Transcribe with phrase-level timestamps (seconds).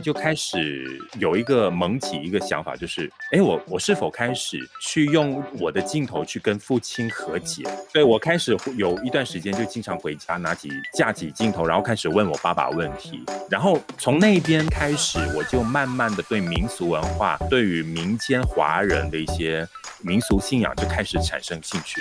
[0.00, 7.62] 就开始有一个萌起一个想法，就是哎，我我是否开始去用我的镜头去跟父亲和解？
[7.92, 13.24] 对我开始有一段时间就经常回家拿起架起镜头，然后开始问我爸爸问题。
[13.50, 19.66] 然后从那边开始，我就慢慢的对民俗文化，对于民间华人的一些
[20.00, 22.00] 民俗信仰就开始产生兴趣。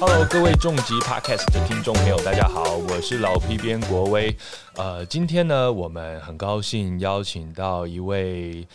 [0.00, 4.34] Hello，各位重疾 Podcast 的听众朋友，大家好，我是老 P 边国威。
[4.74, 8.66] 呃，今天呢，我们很高兴邀请到一位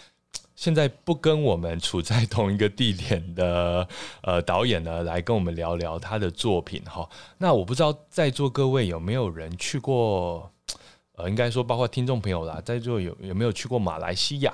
[0.55, 3.87] 现在不跟我们处在同一个地点的
[4.21, 7.09] 呃导演呢，来跟我们聊聊他的作品哈。
[7.39, 10.51] 那我不知道在座各位有没有人去过，
[11.15, 14.53] 呃，应该说包括听众朋友啦，在座有有没有去过马来西亚？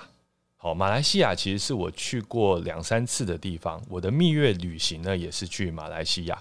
[0.64, 3.82] 好，马来西亚其实是我去过两三次的地方。
[3.90, 6.40] 我的蜜月旅行呢，也是去马来西亚。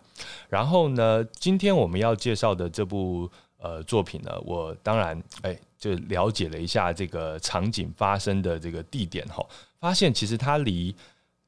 [0.51, 9.42] 然后呢，今天我们要介绍的这部呃作品呢，我当然哎就了解了一下这个场景发生的这个地点哈，
[9.81, 10.94] 发现其实它离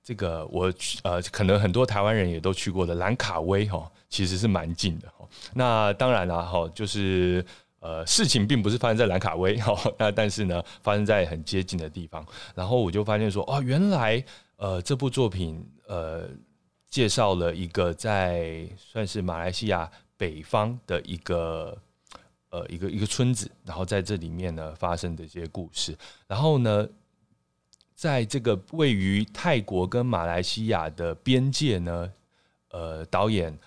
[0.02, 5.28] 这个我呃可能很多台湾人也都去过的兰卡威哈，其实是蛮近的哈。
[5.52, 7.44] 那当然了哈，就是。
[7.82, 12.24] 呃，事情并不是发生在兰卡威哈， 那但是呢，发生在很接近的地方。
[12.54, 14.24] 然后我就发现说，哦，原来
[14.54, 16.28] 呃这部作品呃
[16.88, 21.76] 介绍了一个在算是马来西亚北方的一个
[22.50, 25.98] 呃一个一个村子，然后在这里面呢发生的一些故事。
[26.28, 26.88] 然后呢，
[27.96, 32.12] 在这个位于泰国跟马来西亚的边界呢，
[32.70, 33.58] 呃，导演。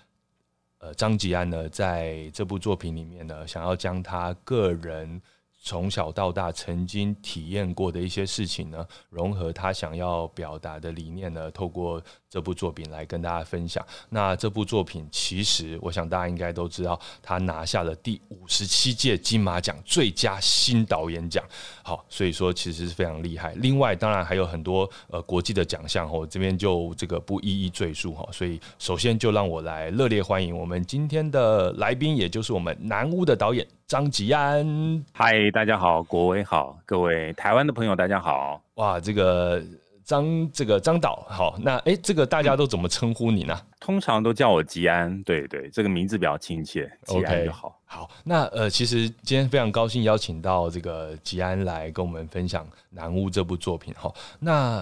[0.86, 5.20] 呃，张吉安呢，在这部作品里面呢，想要将他个人
[5.66, 12.00] 从小到大曾经体验过的一些事情呢，融合他想要表达的理念呢，透过。
[12.28, 13.82] 这部作品来跟大家分享。
[14.10, 21.42] 那这部作品其实，我想大家应该都知道，他拿下了第五十七届金马奖最佳新导演奖。
[21.82, 23.54] 好，所以说其实是非常厉害。
[23.54, 28.28] 另外，当然还有很多呃国际的奖项，我这边就这个不一一赘述哈。
[28.30, 35.04] 所以，首先就让我来热烈欢迎我们今天的来宾，也就是我们南屋的导演张吉安。
[35.12, 38.60] 嗨，大家好，国威好，各位台湾的朋友大家好。
[38.74, 39.62] 哇，这个。
[40.06, 43.60] 张这个张导好，那哎，这个大家都怎么称呼你呢？
[43.80, 47.76] 通常都叫我吉安，对对，这个名字比较亲切，吉安就好。
[47.84, 54.08] 好，那呃，其实今天非常高兴邀请到这个吉安来跟我们分享《南屋》这部作品哈。
[54.38, 54.80] 那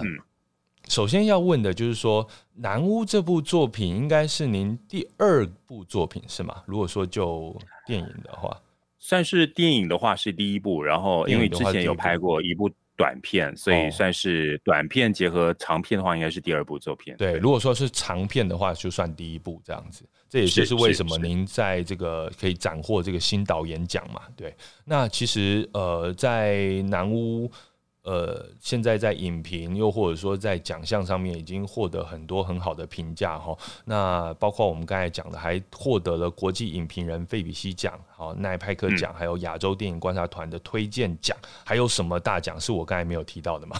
[0.89, 2.23] 首先要问的就是说，
[2.53, 6.61] 《南屋》这部作品应该是您第二部作品是吗？
[6.67, 8.55] 如果说就电影的话，
[9.07, 12.67] 算是电影的话是第一部，然后因为之前有拍过一部。
[12.97, 17.13] 短片，所以算是短片结合长片的话，应该是第二部作品。
[17.17, 20.05] 对，如果说是长片的话，就算第一部这样子。
[20.29, 24.21] 这也就是为什么您在这个可以斩获这个新导演奖嘛？
[24.37, 24.55] 对。
[24.85, 27.51] 那其实呃，在南屋。
[28.05, 33.57] 呃，现在在影评又或者说在奖项上面已经获得很多很好的评价哈。
[33.83, 41.35] 那包括我们刚才讲的，还获得了国际影评人费比西奖、好奈派克奖，还有亚洲电影观察团的推荐奖。
[41.65, 43.75] 还有什么大奖是我刚才没有提到的吗？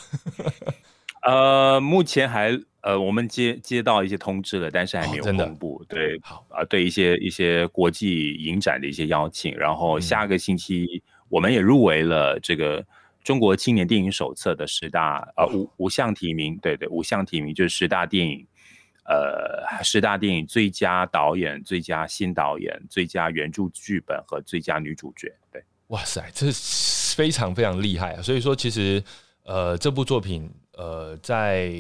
[1.21, 5.85] 呃，目前还呃，我们接接到一些通知了，但是还没有公布。
[5.87, 12.83] 对，好啊，对一些一些国际影展的一些邀请，然后下个星期我们也入围了这个。
[13.25, 18.45] 中国青年电影手册的十大呃五五项提名，对对，五项提名就是十大电影，
[19.05, 25.33] 呃，十大电影最佳导演、最佳新导演、最佳原著剧本和最佳女主角。
[25.51, 26.51] 对，哇塞，这
[27.15, 28.21] 非常非常厉害啊！
[28.21, 29.03] 所以说，其实
[29.43, 31.73] 呃，这部作品呃，在。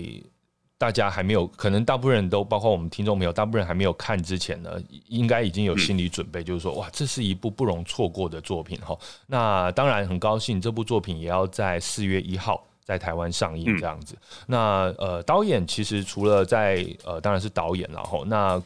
[0.85, 8.95] 大家还没有，可能大部分人都，包括我们听众朋友，大部分人还没有看之前呢，应该已经有心理准备，就是说，哇，这是一部不容错过的作品哈。
[9.25, 14.15] 那当然很高兴，这部作品也要在四月一号在台湾上映这样子。
[14.45, 18.61] 那呃，导演其实除了在呃，当然是导演然后那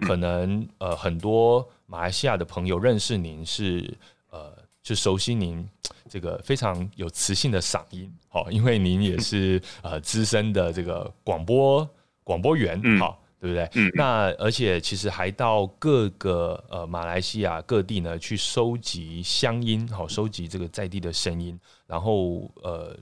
[0.00, 3.90] 可能呃，很多马来西亚的朋友认识您是
[4.30, 4.52] 呃，
[4.82, 5.66] 就熟悉您。
[6.12, 11.88] 这个非常有磁性的嗓音，好，因为您也是呃资深的这个广播
[12.22, 13.66] 广播员，好，对不对？
[13.72, 13.90] 嗯。
[13.94, 22.94] 那而且其实还到各个呃马来西亚各地呢去收集乡音，好，收集这个在地的声音，然后呃，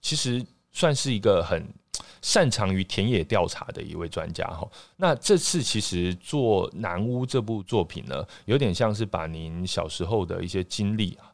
[0.00, 1.66] 其实算是一个很
[2.20, 4.70] 擅长于田野调查的一位专家哈。
[4.96, 11.26] 那这次其实做《南屋》这部作品呢，有点像是把您小时候的一些经历啊。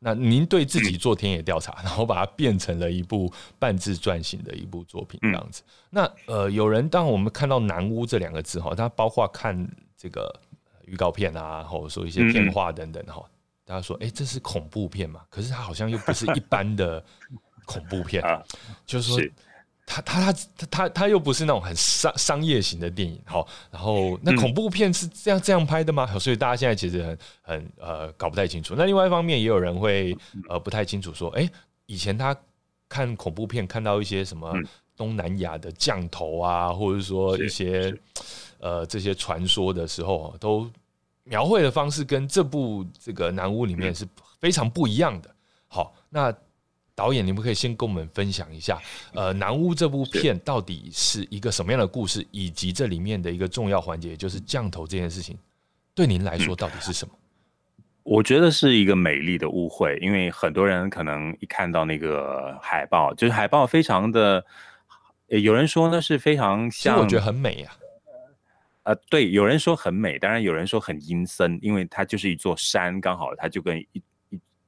[0.00, 5.62] 那您对自己做田野调查，然后把它变成了一部半自传型的一部作品这样子。
[5.90, 10.32] 那呃，有人当我们看到“南屋”这两个字哈，它包括看这个
[10.84, 13.24] 预告片啊，或者说一些片花等等哈，
[13.64, 15.22] 大家说，哎，这是恐怖片嘛？
[15.28, 17.04] 可是它好像又不是一般的
[17.66, 18.42] 恐怖片 啊，
[18.86, 19.20] 就是说。
[19.90, 26.06] 他他他他他又不是那种很商商业型的电影，好，然后那恐怖片是这样这样拍的吗？
[26.18, 28.74] 所以大家现在其实很很呃搞不太清楚。
[28.76, 30.14] 那另外一方面，也有人会
[30.46, 31.48] 呃不太清楚说，哎，
[31.86, 32.36] 以前他
[32.86, 34.52] 看恐怖片看到一些什么
[34.94, 37.92] 东南亚的降头啊，或者说一些
[38.60, 40.70] 呃这些传说的时候，都
[41.24, 44.06] 描绘的方式跟这部这个南屋里面是
[44.38, 45.34] 非常不一样的。
[45.66, 46.30] 好，那。
[46.98, 48.76] 导演，你们可以先跟我们分享一下，
[49.14, 55.38] 呃，《南屋》这部片到底是一个什么样的故事，以及这里面的一个重要环节，就是降头这件事情，
[55.94, 57.14] 对您来说到底是什么？
[58.02, 64.44] 我觉得是一个美丽的误会，因为很多人可能一看到那个海报，就是海报非常的，
[65.28, 67.70] 有人说呢是非常像，我觉得很美呀。
[68.82, 74.02] 呃，对，有人说很美，当然有人说很阴森，因为它就是一座山，刚好它就跟一。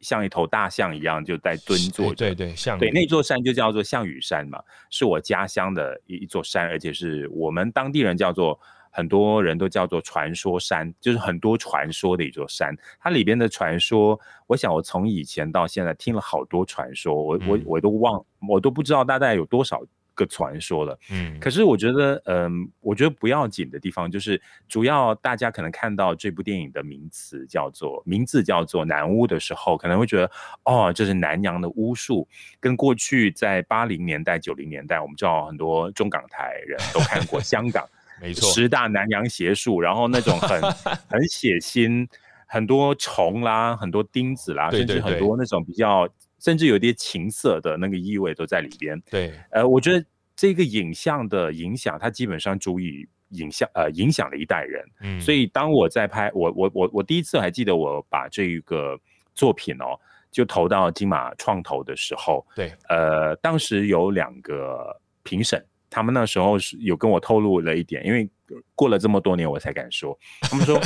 [0.00, 8.58] 像一头大象一样就在蹲坐着，对对，象对那座山就叫做象羽山嘛，是我家乡的一一座山，而且是我们当地人叫做
[8.91, 12.75] 很多人都叫做传说山，就是很多传说的一座山。
[12.99, 19.81] 它里边的传说，我想我从以前到现在听了好多传说，我我我都忘，我都不知道大概有多少。
[20.20, 30.31] 个传说了，嗯，可是我觉得，嗯，我觉得不要紧的地方就是，主要大家可能看到这部电影的名词叫做名字叫做南巫的时候，可能会觉得，
[30.64, 32.28] 哦，这是南洋的巫术，
[32.61, 37.88] 跟过去在八零年代、九零年代，我们知道很多中港台人都看过 香港，
[38.20, 40.61] 没错，十大南洋邪术，然后那种很
[41.08, 42.06] 很血腥，
[42.46, 46.06] 很多虫啦，很多钉子啦，甚至很多那种比较。
[46.40, 49.00] 甚至有点情色的那个意味都在里边。
[49.10, 50.04] 对，呃，我觉得
[50.34, 54.84] 这个影像的影响，它基本上足以影响呃影响了一代人。
[55.02, 58.98] 嗯，所以当我在拍我我我我第一次还记得我把这个
[59.34, 59.98] 作品哦
[60.31, 68.28] 就投到金马创投的时候，对，呃，当时有两个评审，他们那时候是有跟我透露了一点，因为
[68.75, 70.81] 过了这么多年我才敢说，他们说。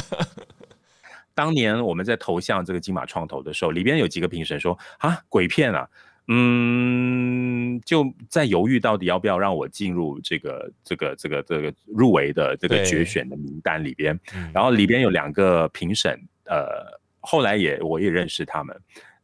[1.34, 5.88] 当年我们在投向这个金马创投的时候，里边有几个评审说啊，鬼片啊，
[6.28, 14.18] 嗯，就在犹豫到底要不要让我进入这个这个这个这个入围的这个决选的名单里边。
[14.52, 18.80] 然后里边有两个评审，呃，后来也我也认识他们，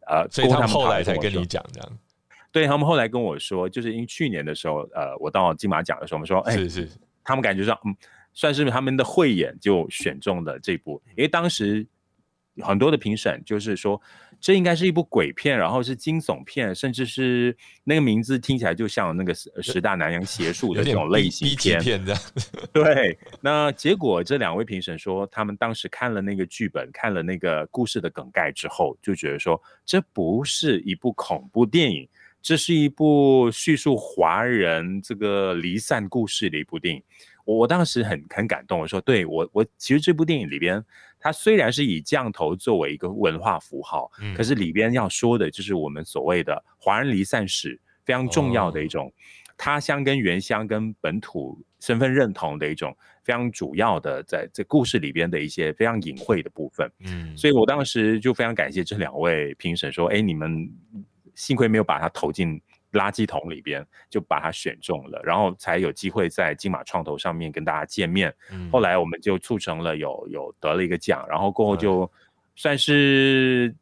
[0.08, 1.98] 呃，所以他们后来才跟你讲这样。
[2.50, 6.88] 对他们后来跟我说，就是因为去年的时候，呃，我到金马奖的时候，我们说，哎，是是，
[7.22, 7.96] 他们感觉上，嗯，
[8.34, 11.86] 算是他们的慧眼就选中了这部，因为当时。
[12.62, 14.00] 很多的评审就是说，
[14.40, 21.80] 这应该是一部鬼片，然后是惊悚片，甚至是那个名字听起来就像那个十大南洋邪术的这种类型片。
[22.72, 32.08] 对，那结果这两位评审说，他们当时看了那个剧本，看了那个故事的梗概之后，就觉得说，这不是一部恐怖电影，
[32.40, 37.02] 这是一部叙述华人这个离散故事的一部电影。
[37.50, 40.84] 我我当时很很感动，我说，对我我其实这部电影里边。
[41.22, 49.12] 它虽然是以降头作为一个文化符号，可是里边要说的就是我们所谓的华人离散史非常重要的一种
[49.54, 56.90] 他乡跟原乡跟本土身份认同的一种非常主要的在这故事里边的一些非常隐晦的部分。
[57.00, 60.70] 嗯，所以我当时就非常感谢这两位评审说，哎，你们
[61.34, 62.58] 幸亏没有把它投进。
[62.92, 68.34] 垃圾桶里边就把它选中了，然后才有机会在金马创投上面跟大家见面。
[68.72, 72.10] 后来我们就促成了有有得了一个奖，然后过后就
[72.56, 73.72] 算是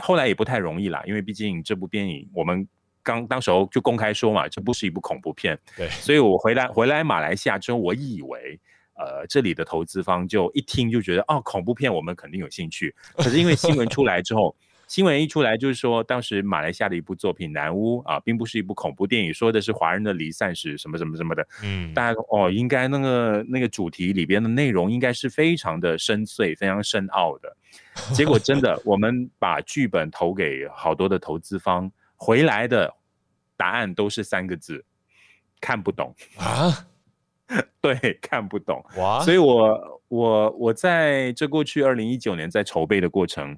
[0.00, 2.66] 后来也不太容易啦，因为毕竟这部电影我们
[3.02, 5.56] 刚当时候就公开说嘛，这不是一部恐怖片。
[5.76, 8.58] 对，所以我回来回来马来西亚之后，我以为
[8.96, 14.56] 呃这里的投资方就一听就觉得哦恐怖片我们肯定有兴趣，可是因为新闻出来之后。
[14.88, 21.46] 新闻一出来，就是说当时马来西亚的一部作品《南屋》啊，并不是一部恐怖电影，说的是华人的离散史，什么什么什么的。
[21.62, 27.54] 嗯，大家哦，应该那个那个主题里边的内容应该是非常的深邃、非常深奥的。
[28.14, 32.90] 结果真的，我们把剧本投给好多的投资方，回来的
[33.58, 34.82] 答案都是三个字：
[35.60, 36.86] 看不懂啊。
[37.82, 39.20] 对，看不懂哇。
[39.20, 43.54] 所以我我我在这过去二零一九年在筹备的过程。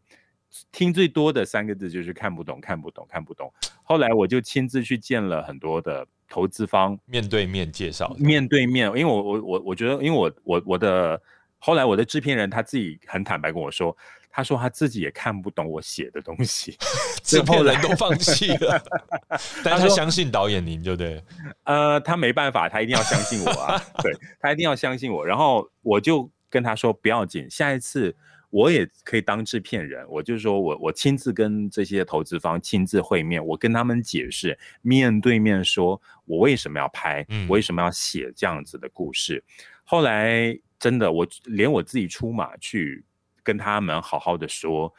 [0.73, 3.53] 听最多的三个字就是看不懂，看不懂，看不懂。
[3.83, 8.87] 后来我就亲自去见了很多的投资方，面对面介绍，面对面。
[8.89, 11.21] 因为我我我我觉得，因为我我我的
[11.59, 13.97] 后来我的制片人他自己很坦白跟我说，
[14.31, 16.77] 他说他自己也看不懂我写的东西，
[17.23, 18.83] 制片人都放弃了，
[19.65, 21.23] 但他相信导演您就对，
[21.65, 25.27] 呃，他没办法，他一定要相信我啊， 对他一定要相信我。
[25.27, 28.15] 然后我就跟他说不要紧，下一次
[28.51, 39.43] 我也可以当制片人，我就是说我我亲自跟这些投资方亲自会面，我跟他们解释，面对面说我为什么要拍，我为什么要写这样子的故事。
[39.85, 43.05] 后来真的，我连我自己出马去
[43.43, 44.93] 跟他们好好的说。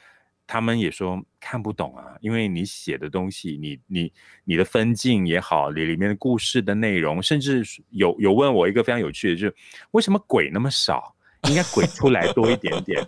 [0.47, 4.11] 他们也说看不懂啊，因为你写的东西，你你
[4.43, 9.55] 你的分镜也好，里里面的故事的内容，甚至有有问我一个非常有趣的，就是
[9.91, 11.15] 为什么鬼那么少？
[11.47, 13.01] 应该鬼出来多一点点。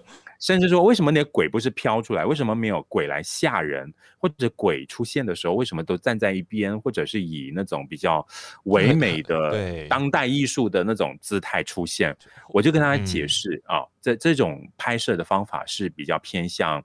[0.44, 2.26] 甚至说，为什么那个鬼不是飘出来？
[2.26, 3.90] 为什么没有鬼来吓人？
[4.18, 8.28] 或者鬼出现的时候，为什么都站在一边，或者是以那种比较
[8.66, 12.14] 唯美的当代艺术的那种姿态出现？
[12.50, 16.84] 我就跟他解释啊，这这种拍摄的方法是比较偏向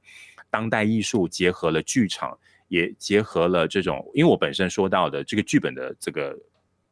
[0.51, 2.39] 当代艺术，结合了剧场，
[2.69, 6.33] 也结合了这种，因为我本身说到的这个剧本的这个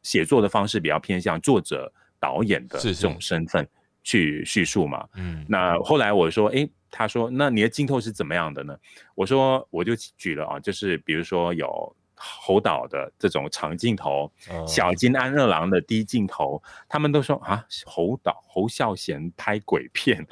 [0.03, 3.65] 写作的方式比较偏向作者、导演的这种身份。
[4.07, 8.73] 去叙述嘛，嗯，那后来我说，哎，他说，那你的镜头是怎么样的呢？
[9.15, 14.31] 我说，我就举了啊，就是比如说有侯导的这种长镜头，
[14.65, 20.25] 小金安二郎的低镜头，他们都说啊，侯导侯孝贤拍鬼片，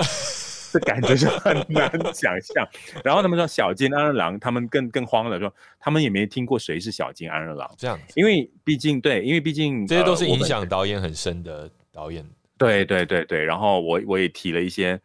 [0.72, 2.66] 这感觉就很 难想象。
[3.04, 12.26] 然后他们说小金安二郎，他们更更慌了，说他们也没听过谁是小金安二郎，这样，因为毕竟对，因为毕竟这些都是影响导演很深的导演。
[12.58, 15.00] 对对对对，然后我我也提了一些，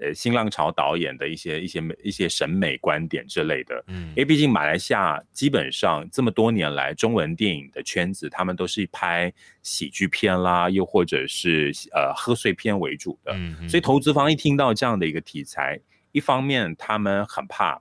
[0.00, 9.32] 呃，新浪潮导演的一些一些一些审美观点之类的，嗯，因为毕竟马来西亚基本上这么多年来中文电影的圈子，他们都是拍
[9.62, 15.78] 喜剧片啦，又或者是呃贺岁片为主的，嗯，所以投资方一听到这样的一个题材，
[16.12, 17.80] 一方面他们很怕。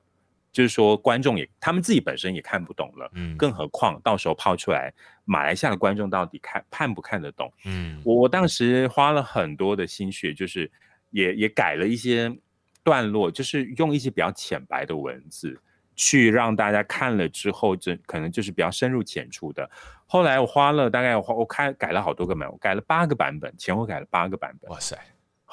[0.53, 4.93] 就是说，观众也他们自己本身也看不懂了，嗯，更何况到时候抛出来，
[5.25, 7.51] 马来西亚的观众到底看看不看得懂？
[7.65, 10.71] 嗯，我我当时花了很多的心血，就是
[11.09, 12.31] 也也改了一些
[12.83, 15.59] 段落，就是用一些比较浅白的文字，
[15.95, 19.67] 去让大家看了之后，这可能就是比较深入浅出的。
[20.05, 24.69] 后来我花了大概我我开改了好多个版本，我改了八个版本，前后改了八个版本。
[24.69, 24.95] 哇塞！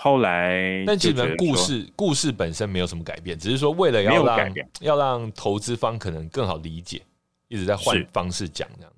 [0.02, 7.02] 后来，但基本故事故事本身没有什么改变，只是说为了要让要让投资方可能更好理解，
[7.48, 8.90] 一直在换方式讲这样。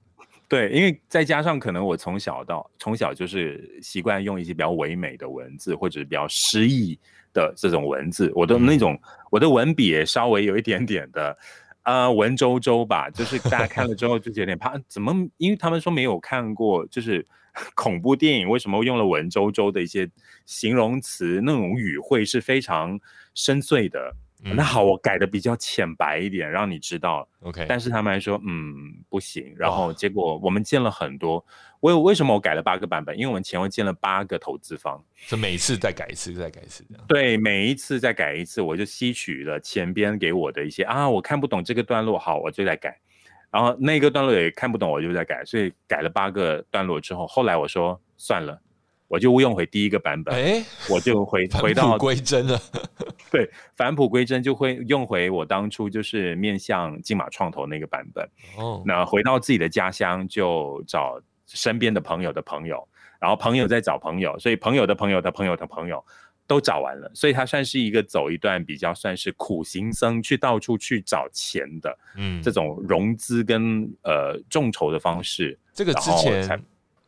[0.49, 6.97] 对，因为再加上可能我从小到从小就是习惯用一些比较唯美的文字，或者是比较诗意
[7.33, 8.97] 的这种文字，我的那种
[9.29, 11.37] 我的文笔也稍微有一点点的
[11.85, 15.15] 呃文绉绉吧，就是大家看了之后就有点怕，怎么？
[15.37, 17.27] 因为他们说没有看过，就是。
[17.75, 20.11] 恐怖电影为什么用了文绉绉的一些
[20.47, 21.39] 形容词？
[21.45, 22.99] 那种语汇是非常
[23.35, 24.17] 深邃的。
[24.57, 27.29] 那好，我改的比较浅白一点，让你知道。
[27.41, 29.53] OK，但是他们还说，嗯，不行。
[29.55, 31.45] 然后结果我们见了很多。
[31.83, 33.19] 我为什么我改了八个版本？
[33.19, 37.05] 因为我们前后见了八个投资方，是每一次再改一次，再改一次这样。
[37.09, 42.97] 对，每一次再改一次，我就吸取了前边给我的一些啊，我看不懂这个段落，好，我就来改。
[43.51, 48.57] 然后那个段落也看不懂，我就在改，所以改了八个段落之后，后来我说算了，
[49.09, 52.57] 我就用回第一个版本，哎，我就回 回到归真了。
[53.33, 58.25] 对，返璞归真就会用回我当初就是面向金马创投那个版本。
[58.57, 61.21] 哦，那回到自己的家乡就找
[61.55, 62.87] 身边的朋友的朋友，
[63.21, 66.05] 然后朋友在找朋友，所以朋友的朋友的朋友的朋友。
[66.45, 75.57] 都找完了，所以他算是一个走一段比较算是苦行僧，去到处去找钱的，嗯，这种融资跟呃众筹的方式。
[75.73, 76.63] 这个之前，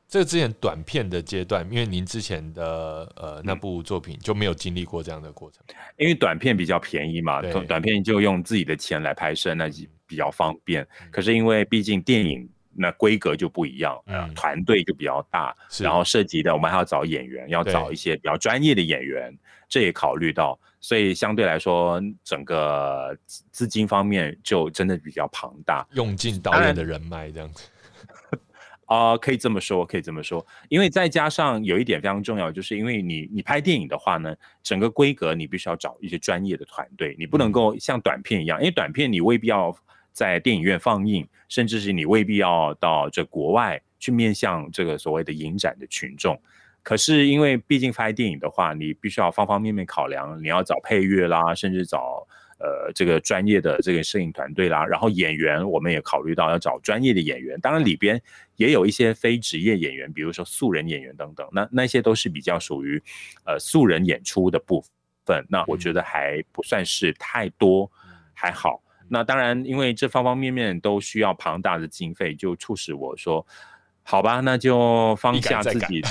[0.08, 5.60] 这个之前短片的阶段，因为您之前的呃那部作品就没有经历过这样的过程。
[5.98, 9.68] 因为短片比较便宜嘛，短片就用自己的钱来拍摄，那
[10.06, 10.86] 比较方便。
[11.10, 12.48] 可是因为毕竟电影。
[12.76, 19.36] 那规格就不一样，嗯团队就比较大，然后涉及的我们还要找演员，要找一些比较专业的演员，
[19.68, 23.16] 这也考虑到，所以相对来说，整个
[23.50, 27.68] 资金方面就真的比较庞大，用尽导演的人脉这样子。
[28.86, 39.74] 啊， 可以这么说，可以这么说，因为再加上有一点非常重要，就是因为你你拍电影的话呢，整个规格你必须要找一些专业的团队，你不能够像短片一样，因为短片你未必要。
[40.14, 46.40] 在电影院放映，甚至是你未必要到这国外去面向这个所谓的影展的群众。
[46.84, 52.26] 可是因为毕竟拍电影的话，你必须要方方面面考量，你要找配乐啦，甚至找
[52.58, 57.58] 呃这个专业的这个摄影团队啦，然后演员我们也考虑到要找专业的演员。
[57.60, 58.20] 当然里边
[58.56, 63.02] 也有一些非职业演员，比如说素人演员等等，那那些都是比较属于
[63.46, 64.84] 呃素人演出的部
[65.24, 65.44] 分。
[65.48, 67.90] 那我觉得还不算是太多，
[68.34, 68.83] 还好。
[69.14, 73.46] 那当然，因为这方方面面都需要庞大的经费，就促使我说，
[74.02, 76.02] 好吧，那就放下自己。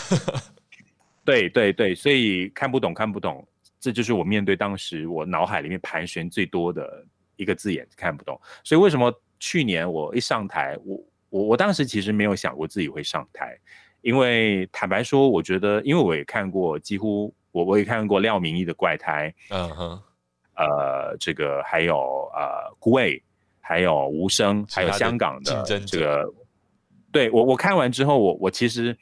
[1.25, 3.45] 对对对，所以看不懂看不懂，
[3.77, 7.05] 这就是我面对当时我脑海里面盘旋最多的
[7.35, 8.39] 一个字眼，看不懂。
[8.63, 13.57] 所以为什么去年我一上台，我我我当时其实没有想过自己会上台，
[14.01, 20.01] 因为坦白说，我觉得，因为我也看过几乎我我也看过廖明义的怪胎，嗯哼，
[20.55, 21.95] 呃，这个还有
[22.33, 23.21] 呃孤味。
[23.65, 26.29] 还有无声，还有香港的这个，
[27.13, 28.95] 对我我看完之后，我我其实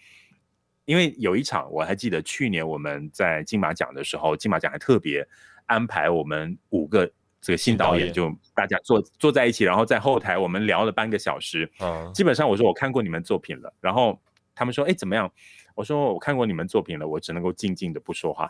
[0.86, 5.28] 因为有一场我还记得，去年我们在金马奖的时候，金马奖还特别
[5.66, 11.68] 安排我们五个这个新导演，就大家坐坐在一起，然后在后台我们聊了半个小时。
[11.80, 14.16] 嗯，基本上我说我看过你们作品了，然后
[14.54, 15.28] 他们说哎怎么样？
[15.74, 18.48] 我说我看过你们作品了，我只能够静静的不说话。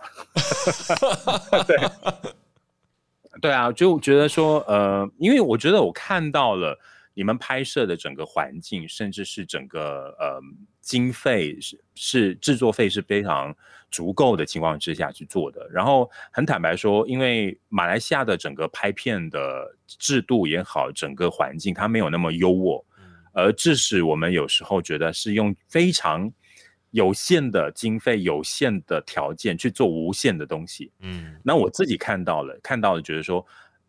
[1.65, 1.77] 对。
[3.39, 6.77] 对啊，就觉得说，呃，因为我觉得我看到了
[7.13, 10.41] 你们拍摄的整个环境，甚至是整个呃
[10.81, 13.55] 经费是是制作费是非常
[13.89, 15.65] 足够的情况之下去做的。
[15.69, 22.83] 然后很坦白说，因为马来西亚的整个拍片的制度也好，整个环境它没有那么优渥，
[23.33, 26.29] 而致使我们有时候觉得是用非常。
[26.91, 33.45] 有限的经费、有限的条件去做无限的东西，嗯，那我自己看到了，看到了，觉得说，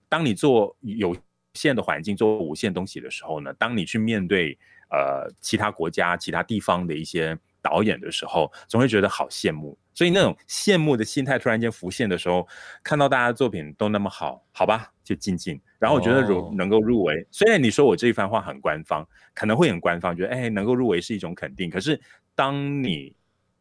[0.08, 1.14] 当你做有
[1.54, 4.56] 限的环境做无限东西的时候呢，当你去面对
[4.90, 9.76] 呃其他国家、其他地方的一些导演的时候，总会觉得好羡慕。
[9.94, 12.46] 所以那种羡慕的心态突然间浮现的时候，
[12.84, 15.60] 看到大家的作品都那么好，好吧，就静静。
[15.78, 22.00] 然后我觉得如能够入围，虽然你说我这一番话很官方，可能会很官方，觉得哎能够入围是一种肯定，可是。
[22.34, 23.14] 当你，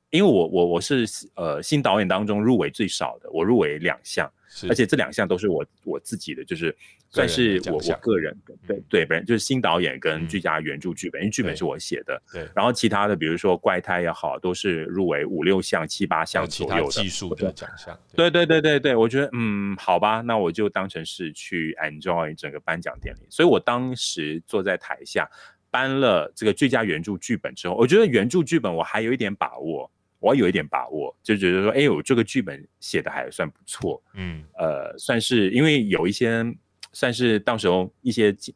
[0.10, 4.32] 因为我我我是呃新导演当中入围最少的，我入围两项，
[4.70, 6.76] 而且这两项都是我我自己的，就是
[7.10, 12.48] 算是我我个人对对，本就是新导演跟最佳原著剧本，因为剧本是我写的，对。
[12.56, 17.98] 然后其他的，比如说怪胎也好，都是入围五六项、七八项左右的技术的奖项。
[18.16, 23.28] 对对对对对，我觉得嗯，好吧，那我就当成是去 enjoy 整个颁奖典礼。
[23.30, 25.30] 所以我当时坐在台下。
[25.72, 36.46] 颁了这个最佳原著剧本之后，我觉得原著剧本我还有一点把握，我有一点把握，就觉得说，哎，我这个剧本写的还算不错，嗯，呃，算是因为有一些
[36.92, 38.54] 算是到时候一些经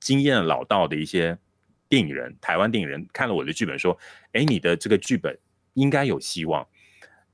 [0.00, 1.36] 经验老道的一些
[1.88, 3.98] 电影人，台湾电影人看了我的剧本说，
[4.32, 5.36] 哎，你的这个剧本
[5.74, 6.66] 应该有希望，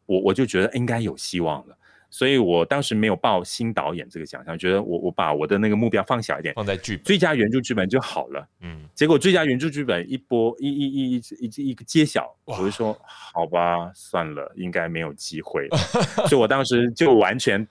[0.06, 1.77] 我我就觉得应该有希望了。
[2.10, 8.48] 所以我当时没有报新导演这个奖项，觉得我我把我的那个目标放小一点，放在剧本最佳原著剧本就好了。
[8.62, 15.68] 嗯，结果最佳原著剧本一播一一一一一一个揭晓，我就说 好吧，算了，应该没有机会。
[16.28, 17.66] 所以我当时就完全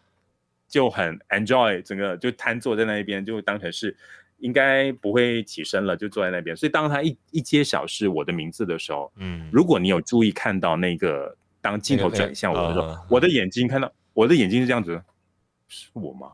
[0.67, 3.97] 就很 enjoy 整个就瘫坐在那一边，就当成是
[4.37, 6.55] 应该不会起身了，就坐在那边。
[6.55, 13.91] 所以当他一一揭晓是我的名字的时候，嗯，如果你有注意看到那个当镜头转向我的时候，我的眼睛看到。
[14.17, 14.99] 我的眼睛是这样子，
[15.67, 16.31] 是我吗？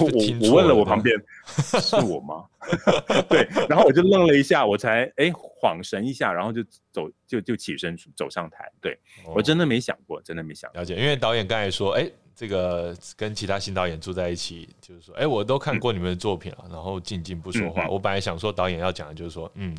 [0.00, 1.14] 我我我问了我旁边，
[1.46, 2.46] 是我吗？
[3.28, 8.66] 对，然后我就愣了一下，我才哎恍神一下，然后就走就就起身走上台。
[8.80, 8.98] 对
[9.34, 17.86] 我真的没想过，真的没想了解，因为导演刚才说，哎，这个跟其他新导演住在一起，就是说，哎，我都看过你们的作品了，然后静静不说话。
[17.86, 19.76] 我本来想说，导演要讲的就是说，嗯，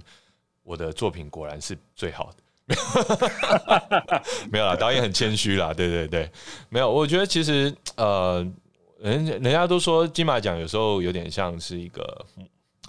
[0.61, 2.43] 我的作品果然是最好的。
[4.51, 6.32] 没有啦，导演很谦虚啦，对对对，
[6.69, 6.91] 没有。
[6.91, 8.45] 我觉得其实呃，
[8.99, 12.25] 人人家都说金马奖有时候有点像是一个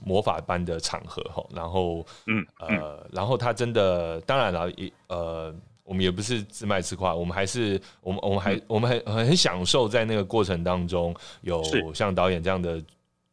[0.02, 11.62] 魔法般的场合哈，然后嗯呃，然后他真的当然了，也呃，我们也不是自卖自夸，我们还是我们我们还我们很很享受在那个过程当中有
[11.92, 12.82] 像导演这样的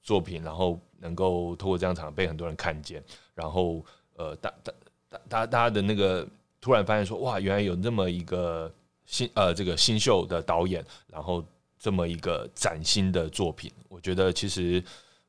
[0.02, 3.02] 作品，然后能够透过这样场被很多人看见，
[3.34, 3.82] 然后
[4.18, 4.74] 呃大大。
[5.30, 6.28] 大大家的那个
[6.60, 8.72] 突然发现说哇，原来有那么一个
[9.06, 11.44] 新呃这个新秀的导演，然后
[11.78, 14.84] 这么一个崭新的作品，我觉得其实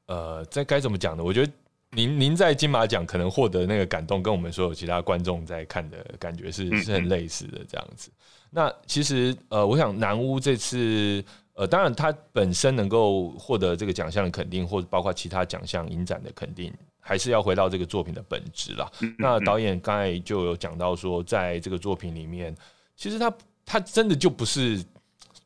[0.06, 1.24] 呃在该怎么讲呢？
[1.24, 1.52] 我觉得
[1.90, 8.10] 您您在金马奖可能获得那个感动，跟我们所有其他观众在看的感觉是是很类似的这样子。
[8.50, 16.72] 那其实呃，我想南屋这次呃，当然他本身能够获得这个奖项的肯定，或者包括其他奖项影展的肯定。
[17.06, 18.90] 还是要回到这个作品的本质啦。
[19.18, 22.56] 那导演刚才就有讲到说，在这个作品里面，
[22.96, 23.32] 其实他
[23.66, 24.82] 他真的就不是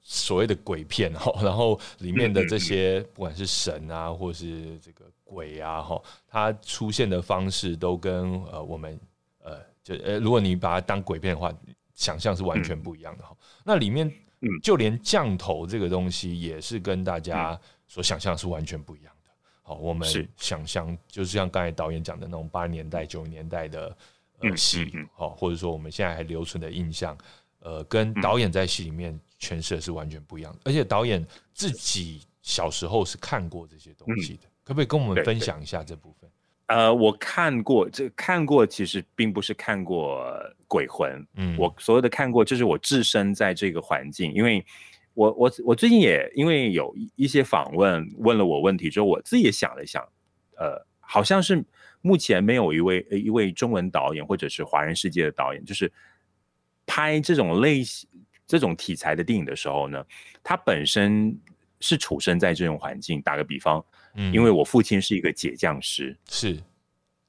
[0.02, 1.32] 所谓的鬼片哈。
[1.42, 8.96] 然后里面的这些不管是神啊，或是这个鬼啊哈，它出现的方式都跟呃我们
[9.42, 11.52] 呃就呃如果你把它当鬼片的话，
[11.94, 13.36] 想象是完全不一样的哈。
[13.64, 14.08] 那里面
[14.62, 19.12] 就连降头这个东西也是跟大家所想象是完全不一样。
[19.68, 23.94] 好，我们想象就是像刚才导演讲的那种八十年代、九十年代的
[24.38, 27.14] 呃戏，好，或者说我们现在还留存的印象，
[27.60, 30.60] 呃，跟导演在戏里面诠释的是完全不一样的。
[30.64, 36.30] 而且导演自己小时候是看过这些东西的，可不可以跟我们分享一下这部分？
[36.68, 40.26] 呃，我看过，这看过其实并不是看过
[40.66, 44.64] 鬼魂，嗯，我所有的看过就是我置身在这个环境，因为
[45.18, 50.00] 我我我最近也因为有一些访问问了我问题之后，我自己也想了想，
[50.56, 51.64] 呃，好像是
[52.00, 55.90] 目前没有一位一位中文导演或者是华人世界的导演，就是
[56.86, 58.08] 拍这种类型
[58.46, 60.04] 这种题材的电影的时候呢，
[60.42, 61.36] 他本身
[61.80, 63.20] 是处身在这种环境。
[63.20, 63.84] 打个比方。
[64.20, 66.58] 嗯因为我父亲是一个解降师，是，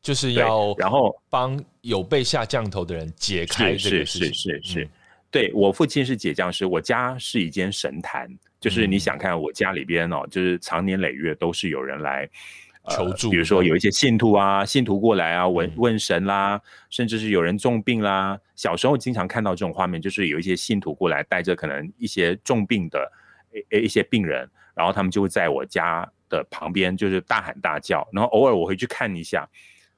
[0.02, 4.34] 就是要然后帮有被下降头的人解开这个事情。
[4.34, 4.90] 是是是，
[5.32, 12.30] 对我父亲是解匠师，我家是一间神坛，就是你想看我家里边哦，就是长年累月都是有人来
[12.90, 18.40] 求助，比如说有一些信徒啊，信徒过来啊问问神啦，甚至是有人重病啦。
[18.56, 23.12] 小时候经常看到这种画面，就是有一些信徒过来带着可能一些重病的
[23.72, 26.10] 一一些病人，然后他们就会在我家。
[26.30, 29.50] 的旁边就是大喊大叫，然后偶尔我会去看一下。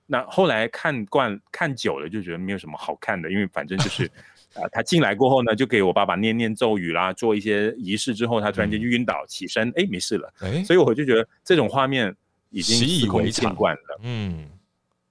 [0.06, 4.10] 那后来看惯看久了，就觉得没有什么好看的，因为反正就是
[4.54, 10.34] 啊，他进来过后呢，就给我爸爸念念咒语啦，做一些仪式之后，他突然间就晕倒起身，哎，没事了。
[10.40, 12.16] 哎，所以我就觉得这种画面
[12.50, 14.00] 已经习以为常惯了。
[14.04, 14.48] 嗯。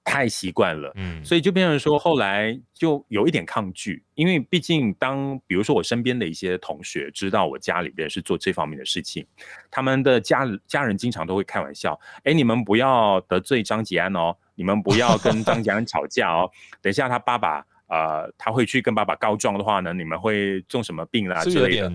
[0.03, 9.25] 太习惯了，嗯，所以就变成说，后来就有一点抗拒，因为毕竟当比如说我身边的一些同学知道我家里边是做这方面的事情，
[9.69, 16.49] 他们的家家人经常都会开玩笑，哎，你们不要得罪张吉安哦，你们不要跟张吉安吵架哦，
[16.81, 21.93] 等一下他爸爸呃他会去跟爸爸告状的话呢，你们会中什么病啦之类的，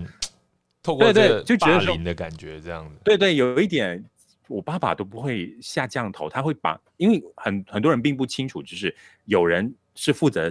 [0.81, 4.01] 透过对对就觉得说的感觉这样子，对对，有一点。
[4.49, 10.49] 我爸爸都不会下降头，他会把，因为很很多人并不清楚，就是有人是负责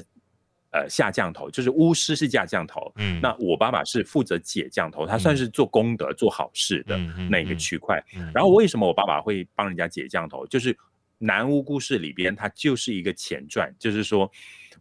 [0.71, 6.99] 呃下降头，就是巫师是下降头，嗯，那我爸爸是负责解降头，他算是做功德、做好事的
[7.31, 7.99] 那个区块。
[8.35, 10.47] 然后为什么我爸爸会帮人家解降头？
[10.47, 10.77] 就是
[11.17, 14.31] 南巫故事里边，它就是一个前传，就是说。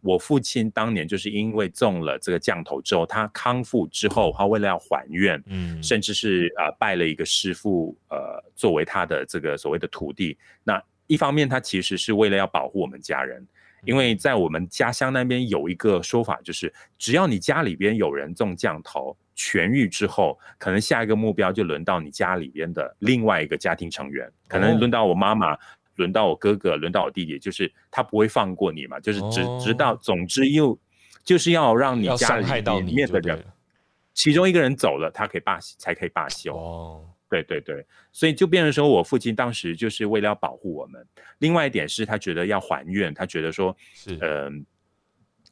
[0.02, 10.36] 我父亲当年就是因为中了这个降头之后，他康复之后，他为了要还愿，嗯，甚至是呃拜了一个师傅，呃，作为他的这个所谓的徒弟。
[10.62, 13.46] 那一方面，他其实是为了要保护我们家人，
[13.84, 25.56] 因为在我们家乡那边有一个说法，就是只要你家里边有人中降头痊愈之后，可能下一个目标就轮到你家里边的另外一个家庭成员，可能轮到我妈妈。
[25.96, 30.78] 轮到我哥哥，轮到我弟弟，就是他不会放过你嘛，就是直直到，总之又
[31.24, 33.44] 就是要让你家里面的人，
[34.14, 36.54] 其中一个人走了，他可以罢才可以罢休。
[36.56, 41.04] 哦，对对对，所以就变成说我父亲当时就是为了要保护我们。
[41.38, 44.64] 另外一点是他觉得要还愿，他觉得说，是嗯，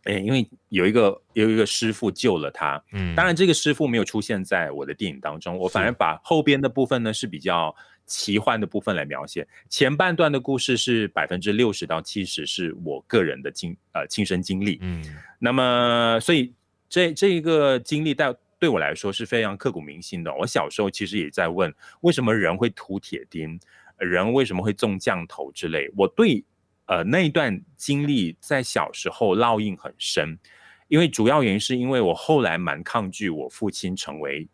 [0.04, 7.74] 哎，因为有一个有一个师傅救了他，嗯，当然这个师傅没有出现在我的电影当中，我反而把后边的部分呢是比较。
[8.06, 15.02] 奇幻的部分来描写前半段的故事是百分之六十到七十是我个人的经呃亲身经历，嗯，
[15.38, 16.52] 那么所以
[16.88, 20.34] 这这一个经历带对我来说是非常刻骨铭心的。
[20.34, 23.58] 我小时候其实也在问，为什么人会涂铁钉，
[23.98, 25.90] 人为什么会中降头之类。
[25.96, 26.44] 我对
[26.86, 30.38] 呃那一段经历在小时候烙印很深，
[30.88, 34.46] 因为主要原因是因为我后来蛮抗拒我父亲成为。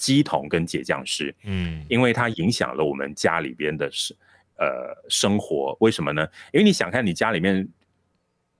[0.00, 4.16] 鸡童跟解降师，嗯，因为它影响了我们家里边的生
[4.56, 4.66] 呃
[5.08, 6.26] 生活，为什么呢？
[6.52, 7.68] 因为你想看你家里面，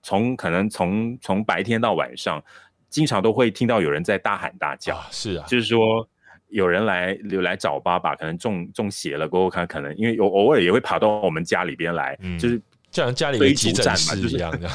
[0.02, 2.42] 从可能从从白天到晚上，
[2.90, 6.06] 经常都会听到有人在大喊大叫，是啊，就是说
[6.48, 14.68] 有人来有来找爸爸，可能中中邪了，过后看可能因为有偶尔也会跑到我们家里边来，就是像家里的急诊室一样的。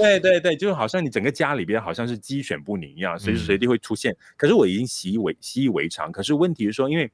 [0.00, 4.16] 对对对，就好像你整个家里边好像是鸡犬不宁一样，随时随地会出现。
[4.36, 6.10] 可是我已经习以为习以为常。
[6.12, 7.10] 可是问题是说，因为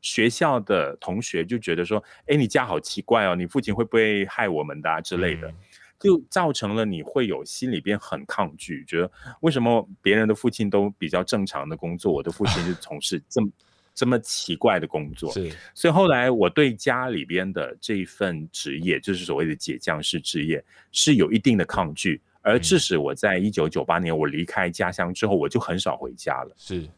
[0.00, 5.52] 学校的同学就觉得说，哎，你家好奇怪哦，你父亲会不会害我们的啊之类的，
[5.98, 13.50] 就造成了你会有心里边很抗拒，觉得为什么别人的父亲都比较正常的工作，我的父亲就 从事这么
[13.92, 15.32] 这么奇怪的工作。
[15.32, 22.22] 是，所以后来我对家里边的这一份职业，就是所谓的解匠式职业，是有一定的抗拒。
[22.48, 26.54] 而致使我在一九九八年我离开家乡之后，我就很少回家了。
[26.56, 26.88] 是，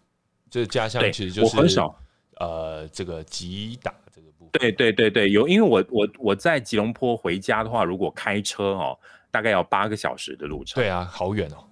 [0.48, 1.98] 这家乡其实就是我很少
[2.36, 4.50] 呃，这个吉打这个部分。
[4.52, 8.98] 对对对对，有，因为我我我在吉隆坡回家的话，如果开车哦，
[9.30, 10.80] 大概要八个小时的路程。
[10.80, 11.64] 对啊，好远哦。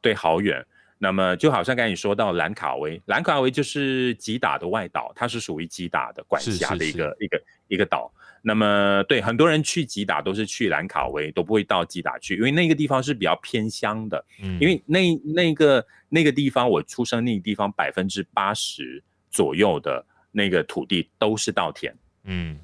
[0.00, 0.64] 对，好远。
[0.96, 8.10] 那么就好像刚才你说到兰卡威，兰卡威就是吉打的外岛，它是属于吉打的管辖的一个一个一个岛。
[8.46, 14.22] 那么对很多人去吉打都是去兰卡威，都不会到吉打去，因为那个地方是比较偏乡的。
[14.42, 21.96] 嗯，因为那那个那个地方，我出生那个地方百分之八十左右的那个土地都是稻田。
[22.24, 22.58] 嗯，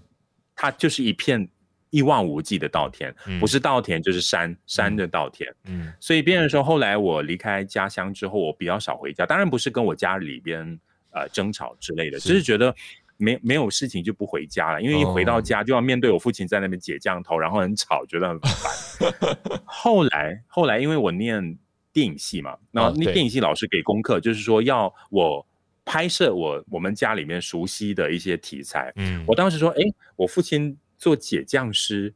[0.55, 1.49] 它就是一片
[1.89, 5.51] 一望无际的稻田，不是稻田就是山山的稻田。
[5.65, 9.25] 嗯，所以变成说，后来我离开家乡之后，我比较少回家。
[9.25, 10.79] 当然不是跟我家里边
[11.15, 12.77] 呃争吵之类的，只是觉得。
[13.21, 19.13] 没没有事情就不回家了，因为一回到家就要面对我父亲在那边解降头，然后很吵，觉得很烦。
[19.65, 21.57] 后来后来，因为我念
[21.93, 25.47] 电影系嘛，那那电影系老师给功课，就是说要我
[25.85, 28.93] 拍摄我我们家里面熟悉的一些题材。
[28.97, 29.83] 嗯，我当时说，哎，
[30.17, 32.13] 我父亲做解降师。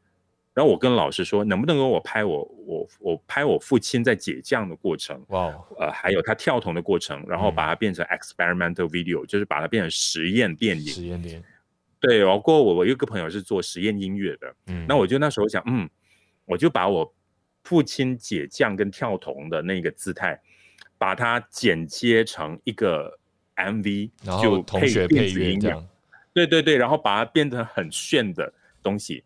[0.55, 10.87] 然后我跟老师说，能不能给我拍我我我拍我父亲在解降的过程，哇，呃，还有他跳桶的过程，然后把它变成 experimental video，就是把它变成实验电影。
[10.87, 11.45] 实验电影。
[11.99, 15.91] 对，然后我我有一个朋友是做实验音乐的，嗯，那我就那时候想，嗯，
[16.45, 17.13] 我就把我
[17.65, 20.41] 父亲解降跟跳桶的那个姿态，
[20.97, 23.19] 把它剪接成一个
[23.57, 25.85] MV，就同学配乐这样。
[26.33, 29.25] 对对对，然后把它变成很炫的东西。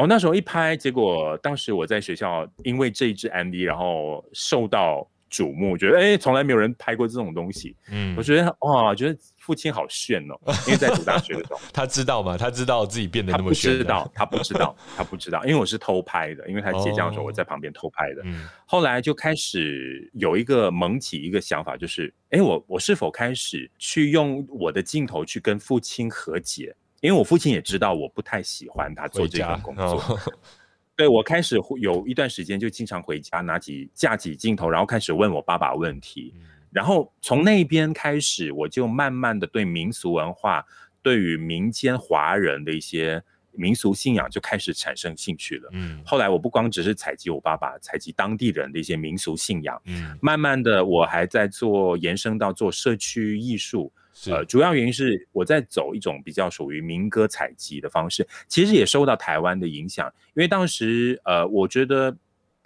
[0.00, 7.76] 哦，那时候一拍，结果当时我在学校，因为这一支 MV，然后受到瞩目，觉得哎，从来没有人拍过这种东西。
[7.90, 10.34] 嗯，我觉得哇，觉得父亲好炫哦，
[10.66, 12.38] 因为在读大学的时候， 他知道吗？
[12.38, 13.72] 他知道自己变得那么炫？
[13.72, 18.22] 不知道，他不知道，他不知道，因为我是偷拍的，因为他接账的时候我在旁边偷拍的。
[18.24, 26.74] 嗯，后来就开始有一个萌起一个想法，就是哎，我我是否开始去用我的镜头去跟父亲和解？
[27.00, 30.18] 因为我父亲也知道我不太喜欢他做这份工作，
[30.96, 36.34] 对我开始有一段时间就经常回家拿起架起镜头，然后开始问我爸爸问题，
[36.70, 40.64] 然后从那边开始，我就慢慢的对民俗文化，
[41.02, 45.70] 对于民间华人的一些民俗信仰就开始产生兴趣了。
[45.72, 53.92] 嗯，后来我不光只是采集我爸爸，采集当地人的一些民俗信仰，嗯，慢慢的我还在做延伸到做社区艺术。
[54.26, 60.12] 呃，主要原因是我在走一种比较属于民歌采集的方式，其实也受到台湾的影响。
[60.34, 62.14] 因为当时，呃，我觉得，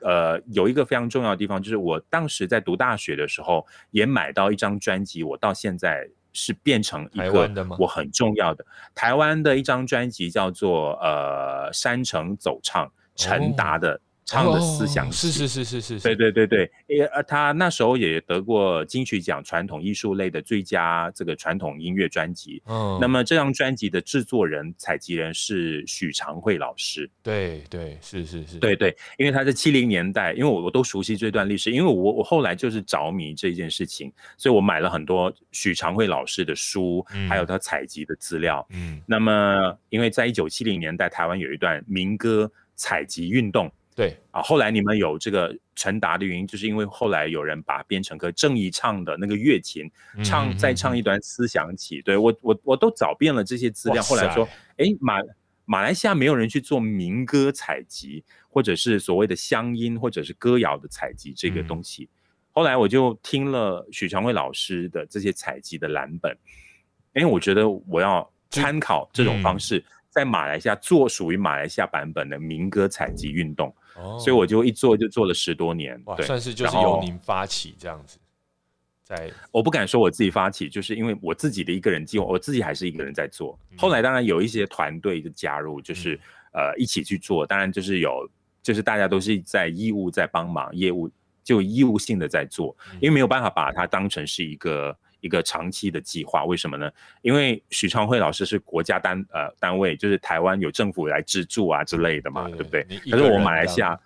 [0.00, 8.62] 呃，有一个非常重要的地方，就是我当时在读大学的时候，也买到一张专辑，我到现在是变成一个我很重要的
[8.94, 13.98] 台湾的一张专辑，叫做呃山城走唱陈达的。
[14.26, 16.70] 唱的思想是是是是是，对对对对，
[17.12, 22.62] 呃，他那时候也得过金曲奖传统艺术类的最佳这个传统音乐专辑。
[22.64, 27.08] 嗯，那么这张专辑的制作人、采集人是许长惠老师。
[27.22, 38.66] 对对是是是，对对，因为他在七零年代，因为我我都熟悉这段历史，因为我我后来就是着迷这件事情，所以我买了很多许长惠老师的书，还有他采集的资料。
[38.70, 43.70] 嗯，那么因为在一九七零年代，台湾有一段民歌采集运动。
[43.94, 49.88] 对啊，后来你们有这个陈达的原因，就是因为后来有人把编成个郑怡唱的那个乐琴
[50.24, 52.02] 唱，再唱一段思想起。
[52.02, 55.20] 对我，我我都找遍了这些资料，后来说，哎，马
[55.64, 62.09] 马来西亚没有人去做民歌采集，或者是所谓的乡音，或者是歌谣的采集这个东西。
[62.50, 66.37] 后来我就听了许传伟老师的这些采集的蓝本，
[67.14, 73.72] 因为我觉得我要参考这种方式，在马来西亚做属于马来西亚版本的民歌采集运动。
[74.18, 78.18] 所以我就一做就做了十多年，对，算是就是由您发起这样子。
[79.02, 83.59] 在我不敢说我自己发起，就是因为我自己的一个人计划，我自己还是一个人在做。
[83.76, 86.18] 后来当然有一些团队的加入，就是
[86.52, 87.46] 呃一起去做。
[87.46, 88.28] 当然就是有，
[88.62, 91.11] 就是大家都是在义务在帮忙，业务
[91.42, 94.96] 就义务性的在做，因为没有办法把它当成是一个。
[95.24, 96.90] 一个长期的计划，为什么呢？
[97.22, 102.84] 因为许昌辉老师是国家单呃单位，就是台湾有政府来资助啊之类的嘛，对不对？
[103.10, 103.98] 可是我马来西亚，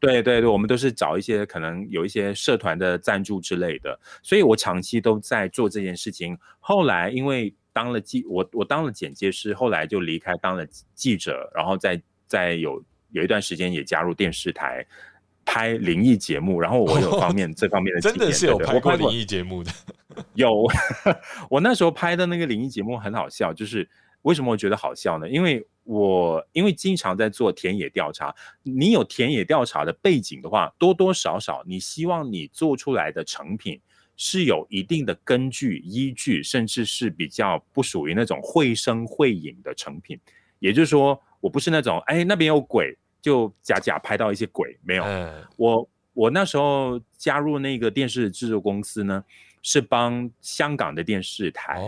[0.00, 6.36] 对对对，我们都是找一些可能有一些社团的赞助之类的，所以我长期都在做这件事情。
[6.58, 14.84] 后来因为当了记，我我当了剪接师，后来就离开当了记者，然后再再有有一段时间也加入电视台。
[15.42, 19.72] 拍灵异节目，然后我有 方面这方面的真的是有拍过灵异节目的，
[20.34, 20.66] 有。
[21.50, 23.88] 我那时候拍的那个灵异节目很好笑，就是
[24.22, 25.28] 为什么我觉得好笑呢？
[25.28, 33.80] 因为我因为经常在做田野调查，你有田野调查的背景的话，多多少少你希望你做出来的成品
[34.16, 40.18] 是有一定的根据依据，甚至是比较不属于那种绘声绘影的成品。
[40.58, 42.96] 也就是说，我不是那种哎那边有鬼。
[43.22, 45.04] 就假假拍到一些鬼没有，
[45.56, 49.22] 我我那时候加入那个电视制作公司呢，
[49.62, 51.80] 是帮香港的电视台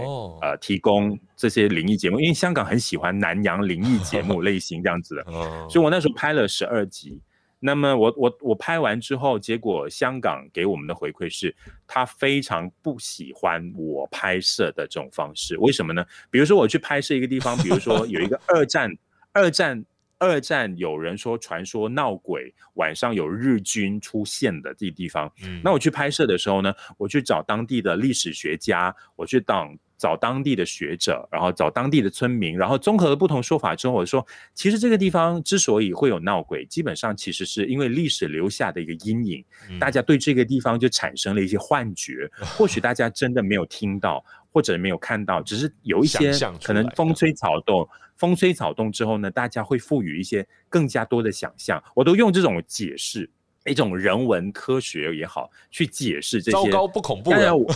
[0.43, 5.25] 呃提供这些灵异节目，因为香港很喜欢南洋灵异节目 类型这样子的，
[5.69, 7.21] 所以我那时候拍了十二集。
[7.61, 11.55] 那么我我我拍完之后，结果香港给我们的回馈是，
[11.87, 15.57] 他非常不喜欢我拍摄的这种方式。
[15.59, 16.05] 为什么呢？
[16.31, 18.91] 比如说我去拍摄一个地方，比如说有一个二战
[19.33, 19.85] 二战。
[20.23, 25.29] 二战有人说传说闹鬼，晚上有日军出现的这地方。
[25.45, 39.45] 嗯，那我去拍摄的时候呢，我去找当地的历史学家，我去当找当地的学者，然后找当地的村民，然后综合了不同说法之后，我说，其实这个地方之所以会有闹鬼，基本上其实是因为历史留下的一个阴影，
[39.81, 44.25] 大家对这个地方就产生了一些幻觉， 或许大家真的没有听到。
[44.53, 46.31] 或者没有看到，只是有一些
[46.63, 51.83] 可能风吹草动，风吹草动之后呢，大家会赋予一些更加多的想象。
[51.95, 53.29] 我都用这种解释，
[53.65, 56.57] 一种人文科学也好，去解释这些。
[56.57, 57.31] 糟糕，不恐怖。
[57.57, 57.75] 我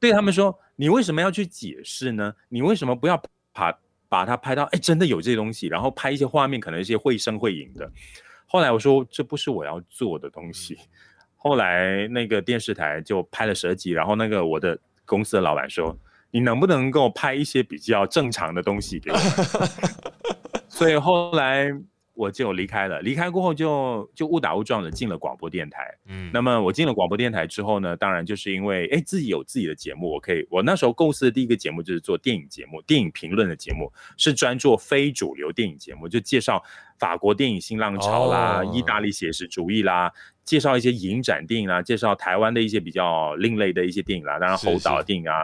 [0.00, 2.34] 对他们说：“你为什么要去解释呢？
[2.48, 3.78] 你为什么不要把
[4.08, 4.64] 把它拍到？
[4.72, 7.88] 哎，真的有这些东西，然后拍一些画面，可能一些绘声绘影的。”
[8.46, 10.76] 后来我说：“这不是我要做的东西。”
[11.36, 14.76] 后来那个电视台就拍了十二集，然后那个我的。
[15.10, 15.98] 公司的老板说
[16.30, 19.18] ：“你能不能够拍一些比较正常的东西给我？”
[20.70, 21.68] 所以后来
[22.14, 23.00] 我就离开了。
[23.00, 25.82] 离开过后就就误打误撞的进了广播电台。
[26.06, 30.46] 嗯，那么我进了广播电台之后呢，当然就是因为哎自己有自己的节目，我可以。
[30.48, 36.62] 我那时候构思的第一个节目就是做电影节目，电影评论的节目，是专做非主流电影节目，就介绍
[37.00, 40.12] 法国电影新浪潮啦，意大利写实主义啦。
[40.44, 45.34] 介绍一些影展电影啦，介绍台湾的一些比较另类的一些电影啦，当然侯导电影啊，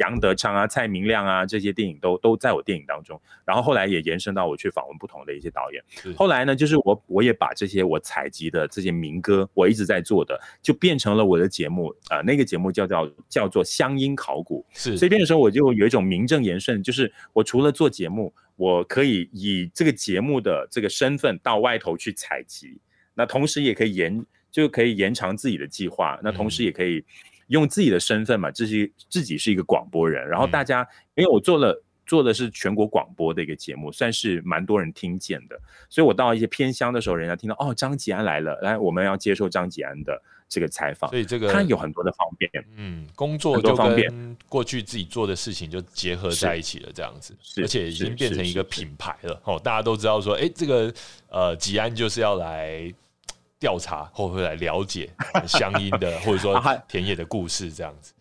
[0.00, 3.18] 杨德昌啊、蔡明亮啊这些电影都都在我电影当中。
[3.46, 5.82] 然后后来也延伸到我去访问不同的一些导演。
[6.16, 11.94] 后来呢，就是我我也把这些我采集的这些民歌，我一直在做的，就变成了我的节目。
[12.10, 14.66] 呃，那个节目叫叫叫做乡音考古。
[14.72, 22.80] 是，所以变的时候我就有一种名正言顺，就是我除了做节目，我可以以这个节目的这个身份到外头去采集，
[23.14, 24.24] 那同时也可以延。
[24.52, 27.04] 就可以延长自己的计划，那同时也可以
[27.50, 50.92] 用自己的身份嘛，自己自己是一个广播人，然后大家因为我做了做的是全国广播的一个节目，算是蛮多人听见的，所以我到一些偏乡的时候，人家听到哦张吉安来了，来我们要接受张吉安的这个采访，所以这个他有很多的方便，嗯，工作就跟过去自己做的事情就结合在一起了，这样子，而且已经变成一个品牌了，哦，大家都知道说，哎，这个
[51.28, 52.94] 呃吉安就是要来。
[53.60, 55.08] 调查或会来了解
[55.46, 58.14] 乡音的， 或者说田野的故事，这样子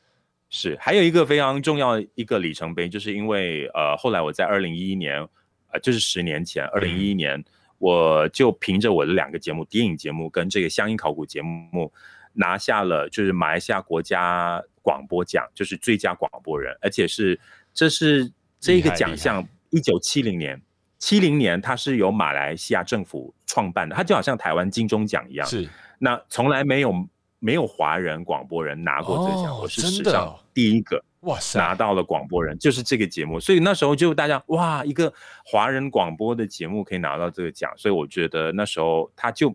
[0.49, 0.77] 是。
[0.79, 5.25] 还有一个非常重要一个里程碑，就是因为呃，后来我在二零一一年，
[5.71, 7.41] 呃，就是十年前，二零一一年，
[7.77, 11.91] 我就凭着我的两个节目，电影节目跟这个乡音考古节目，
[12.33, 17.39] 拿下了就是马来西亚国家广播奖，就是最佳广播人，而且是
[17.73, 20.61] 这是这个奖项，一九七零年。
[20.99, 25.47] 七零年，它是由马来西亚政府创办的，它就好像台湾金钟奖一样。
[25.47, 26.93] 是，那从来没有
[27.39, 31.03] 没有华人广播人拿过这个奖，我是史上第一个。
[31.23, 33.41] 哇塞，拿到了广播人，就是这个节目。
[33.41, 39.53] 所以那时候就大家哇，一个华人广播的节目可以拿到这个奖，所以我觉得那时候他就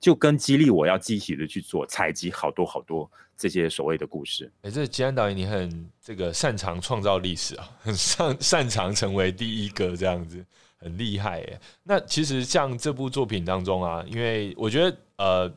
[0.00, 4.50] 就跟激励我要积极的去做，采集好多好多这些所谓的故事。
[4.62, 10.44] 哎，这吉安导演，你很这个擅长创造历史啊，很擅擅长成为第一个这样子。
[10.78, 11.60] 很厉害耶！
[11.82, 15.52] 那其实像这部作品当中啊，因为我觉得呃，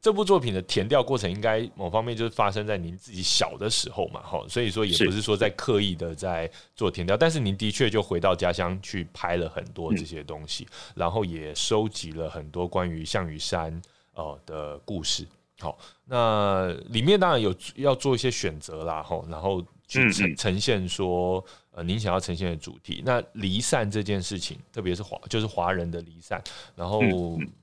[0.00, 13.80] 这部作品的填调过程应该某方面就是发生在您自己小的时候嘛，哈，所以说也不是说在刻意的在做填调，但是您的确就回到家乡去拍了很多这些东西，然后也收集了很多关于项羽山
[14.14, 15.26] 哦的故事。
[15.60, 21.44] 好，那里面当然有要做一些选择啦，哈，然后去呈呈现说。
[21.70, 26.42] 呃，您想要呈现的主题，那离散这件事情，特别是华，就是华人的离散，
[26.74, 27.00] 然后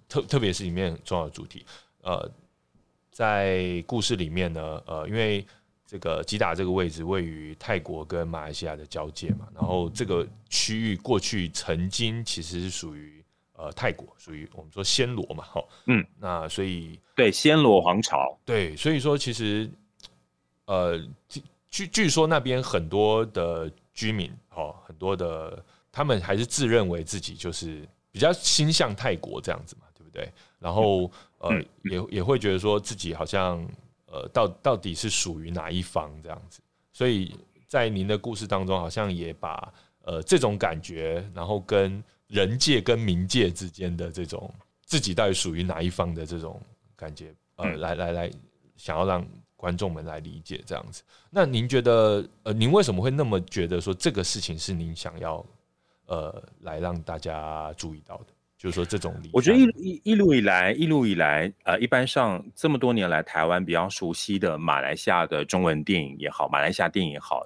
[0.07, 1.65] 特特别是里面很重要的主题，
[2.01, 2.31] 呃，
[3.11, 5.45] 在故事里面呢，呃，因为
[5.85, 13.21] 这个吉打这个位置位于泰国跟马来西亚的交界嘛，然后这个区域过去曾经其实是属于
[13.57, 19.69] 呃泰国，属于我们说暹罗嘛，哈，嗯， 那所以对暹罗皇朝，对，所以说其实
[20.67, 20.97] 呃
[21.75, 23.69] 据据说那边很多的。
[23.97, 30.29] 居民哦，很多的他们还是自认为自己就是比较心向泰国这样子嘛，对不对？
[30.59, 31.49] 然后呃，
[31.83, 33.65] 也也会觉得说自己好像
[34.07, 36.59] 呃，到到底是属于哪一方这样子。
[36.91, 37.33] 所以
[37.69, 44.53] 在您的故事当中，好像也把呃这种感觉，然后跟人界跟冥界之间的这种
[44.83, 46.61] 自己到底属于哪一方的这种
[46.97, 48.31] 感觉，呃，来来来，
[48.75, 49.25] 想要让
[49.55, 51.03] 观众们来理解这样子。
[51.29, 55.45] 那您觉得，呃，您为什么会那么觉得说这个事情是您想要，
[56.05, 58.25] 呃，来让大家注意到的？
[58.57, 67.45] 就是说这种，我觉得一一一路以来，一路以来，呃，一般上这么多年来，台湾比较熟悉的马来西亚的中文电影也好，马来西亚电影也好，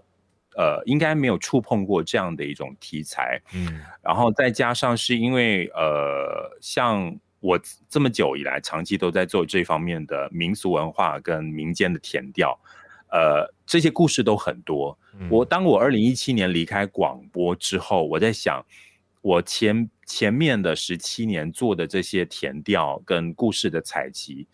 [0.55, 3.41] 呃，应该没有触碰过这样的一种题材。
[3.53, 12.59] 嗯，然后再加上是因为，呃，像我这么久以来，长期都在做这方面的民俗文化跟民间的填调，
[13.11, 14.97] 呃，这些故事都很多。
[15.29, 18.65] 我当我二零一七年离开广播之后，我在想。
[19.21, 24.47] 我前前面的十七年做的这些填调跟故事的采集，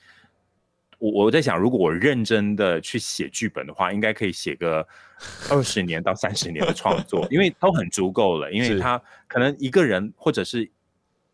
[0.98, 4.86] 我我在想，如果我认真的去写剧本的话，应该可以写个
[5.52, 10.68] 二十年到三十年的创作，因为都很足够了，因为他可能一个人或者是。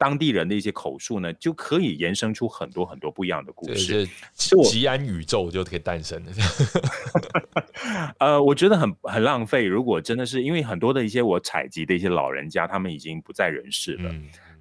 [0.02, 4.04] 当地人的一些口述呢，就可以延伸出很多很多不一样的故事，
[4.36, 6.32] 是吉安宇宙就可以诞生了。
[8.18, 9.64] 呃，我觉得很很浪费。
[9.64, 14.12] 如果真的是因为很多的一些我采集的一些老人家，他们已经不在人世了。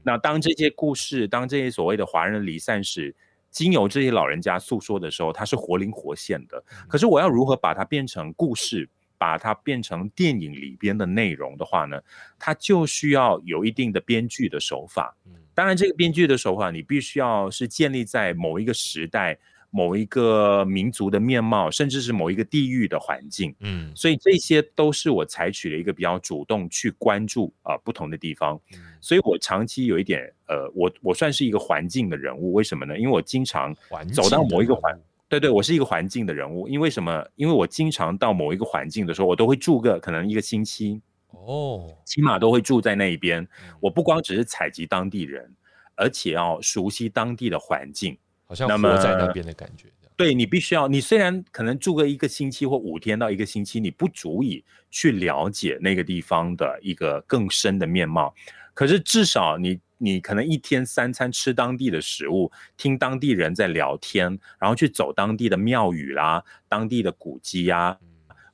[0.02, 3.16] 那当这些故事，当这些所谓的华人离散史，
[3.50, 6.62] 经由这些老人家诉说的时候，它是活灵活现的。
[6.86, 8.86] 可是我要如何把它变成故事？
[9.20, 12.00] 把它变成电影里边的内容的话呢，
[12.38, 15.14] 它就需要有一定的编剧的手法。
[15.26, 23.54] 嗯，当然，这个编剧的手法你必须要是建立在某一个时代、某一个民族的面貌，甚至是某一个地域的环境。
[23.60, 28.58] 嗯，所以这些都是我采取了一个比较主动去关注啊不同的地方。
[29.02, 32.54] 所以我长期有一点呃，我我算是一个环境的人物。
[32.54, 32.98] 为什么呢？
[32.98, 33.76] 因为我经常
[34.14, 34.98] 走到某一个环。
[35.30, 37.24] 对对，我是一个环境的人物，因为什么？
[37.36, 43.46] 因为我经常到某一个环境的时候，我都会住个可能一个星期，哦，起码都会住在那一边。
[43.78, 45.54] 我不光只是采集当地人，
[45.94, 49.86] 而且要熟悉当地的环境，好像活在那边的感觉。
[50.16, 58.34] 对你必须要，你虽然可能住个一个星期或五天到一个星期，你不足以去了解那个地方的一个更深的面貌，
[58.74, 59.78] 可是至少你。
[60.02, 67.94] 你可能一天三餐吃当地的食物，听当地人在聊天，然后去走当地的庙宇啦、当地的古迹呀，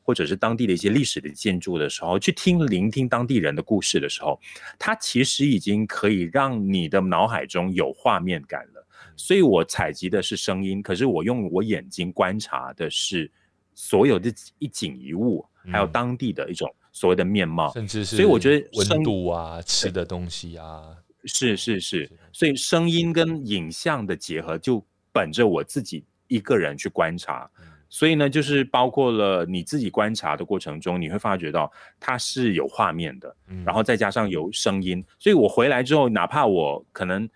[0.03, 4.41] 或者是当地的一些历史的建筑的时候，去听聆听当地人的故事的时候，
[4.77, 8.85] 它其实已经可以让你的脑海中有画面感了。
[9.17, 13.31] 所以我采集的是声音，可是我用我眼睛观察的是
[13.73, 20.97] 所有的一景一物，还有当地的一种所谓的面貌，甚至是所以我觉得温度啊、吃的东西啊。
[21.27, 27.51] 是是是，所以声音跟影像的结合，就本着我自己一个人去观察，
[27.89, 37.29] 所以呢，就是包括了你自己观察的过程中，你会发觉到它是有画面的，然后再加上有声音，所以我回来之后，哪怕我可能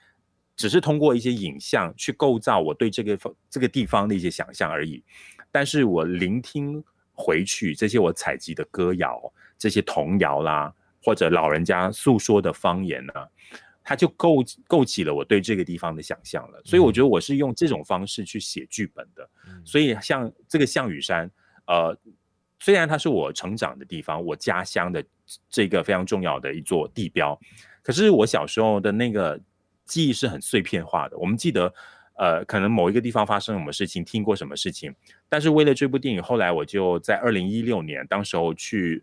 [0.56, 3.18] 只是通过一些影像去构造我对这个
[3.48, 5.02] 这个地方的一些想象而已，
[5.50, 6.82] 但是我聆听
[7.12, 9.20] 回去这些我采集的歌谣、
[9.58, 10.72] 这些童谣啦，
[11.02, 13.12] 或者老人家诉说的方言呢。
[13.90, 14.36] 它就构
[14.68, 19.28] 构起了我对这个地方的想象了，所以我觉得我是用这种方式去写剧本的。
[19.64, 21.28] 所以像这个项羽山，
[21.66, 21.98] 呃，
[22.60, 25.04] 虽然它是我成长的地方，我家乡的
[25.48, 27.36] 这个非常重要的一座地标，
[27.82, 29.36] 可是我小时候的那个
[29.86, 31.18] 记忆是很碎片化的。
[31.18, 31.74] 我们记得，
[32.14, 34.94] 呃，可能某一个地方发生什么事情，听过什么事情，
[35.28, 39.02] 但是为了这部电影，后来我就在二零一六年，当时候去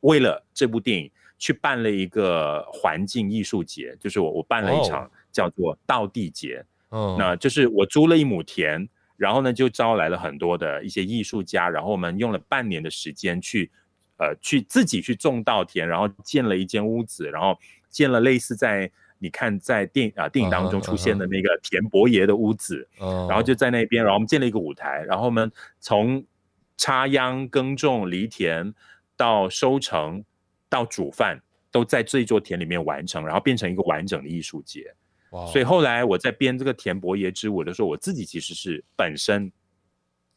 [0.00, 1.08] 为了这部电影。
[1.44, 8.88] 去办了一个环境艺术节，就是我我办了一场叫做稻地节，嗯，那就是我租了一亩田，
[9.18, 13.70] 然后呢就招来了很多的一些艺术家，然后我们用了半年的时间去，
[14.16, 17.58] 呃，去自己去种稻田，然后建了一间屋子，然后
[17.90, 26.24] 建了类似在你看在电啊电影当中出现的那个田伯爷的屋子，然后就在那边，然后我们建了一个舞台，然后我们从
[26.78, 28.72] 插秧、耕种、犁田
[29.14, 30.24] 到收成。
[30.74, 31.38] 到煮饭
[31.70, 34.92] 都在这一座田里面完成，然后变成一个完整的艺术节。
[35.52, 39.52] 所以后来我在编这个田伯爷之舞的时候，我自己其实是本身。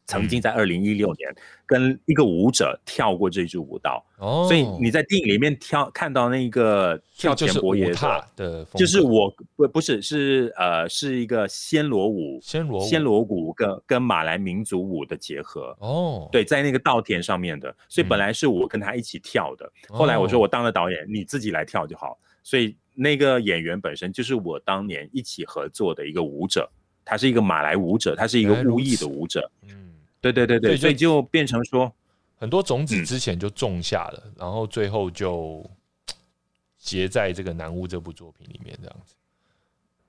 [0.08, 1.32] 曾经在二零一六年
[1.66, 7.92] 跟一个舞者跳过这支舞蹈，哦，所以你在电影里面跳看到那个跳前伯爷
[8.34, 26.66] 的，就是我不不是是呃是一个暹罗舞，暹罗暹罗舞跟跟马来民族舞的结合，哦，对，在那个稻田上面的，所以本来是我跟他一起跳的，后来我说我当了导演，你自己来跳就好，所以那个演员本身就是我当年一起合作的一个舞者，
[27.04, 29.84] 他是一个马来舞者，他是一个巫裔的舞者，嗯。
[30.20, 31.92] 对对对对，所以就变成说，
[32.36, 35.68] 很多种子之前就种下了，然后最后就
[36.78, 39.14] 结在这个南屋这部作品里面这样子。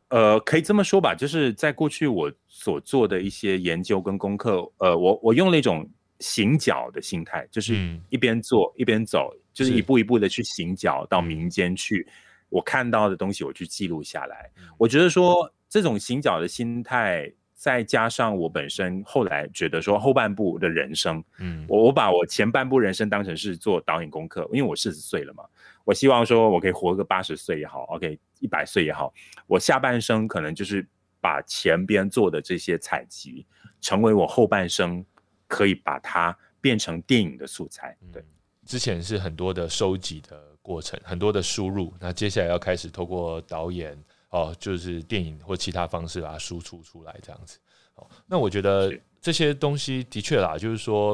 [0.09, 5.87] 呃，可以这么说吧，就是在过去我所做的一些研究跟功课，呃，我我用了一种
[6.19, 12.07] 行脚的心态，就是一边做一边走，就是一步一步的去行脚到民间去，
[12.49, 14.49] 我看到的东西我去记录下来。
[14.79, 25.43] 我觉得说这种行脚的心态，再加上我本身后来觉得说后半部的人生，嗯，我我把我前半部人生当成是做导演功课，因为我四十岁了嘛。
[25.83, 29.13] 我希望说，我可以活个八十岁也好，OK，一百岁也好，
[29.45, 30.87] 我下半生可能就是
[31.19, 33.45] 把前边做的这些采集，
[33.81, 35.05] 成为我后半生
[35.45, 37.93] 可以把它变成电影的素材。
[38.13, 38.23] 对，
[38.65, 47.57] 之前是很多的收集的过程，很多的输入，那接下来要开始透过导演哦，就是电影或其他方式把它输出出来，这样子。
[47.95, 48.93] 哦，那我觉得。
[49.21, 51.13] 这些东西的确啦，就是说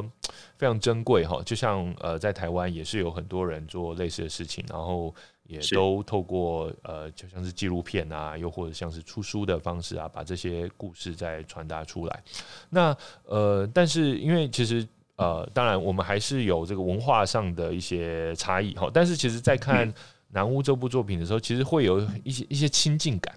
[0.60, 1.42] 非常珍贵哈。
[1.44, 5.12] 就像呃，在台湾也是有很多人做类似的事情，然后
[5.48, 12.24] 也都透过呃，就像是纪录片啊，又或者像是出书的方式啊，把这些故事再传达出来。
[12.70, 18.88] 那呃，但是因为其实呃，当然我们还是有这个文化上的一些差异哈。
[18.94, 19.92] 但是其实，在看
[20.36, 23.34] 《南屋》这部作品的时候，其实会有一些一些亲近感，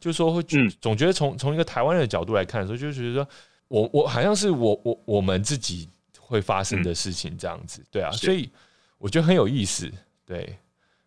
[0.00, 0.42] 就是说会
[0.80, 3.28] 总觉得从从一个台湾人的角度来看的时候，就是觉得说。
[3.68, 5.88] 我我好像是我我我们自己
[6.20, 8.48] 会发生的事情这样子，对啊，所以
[8.96, 9.90] 我觉得很有意思。
[10.24, 10.56] 对，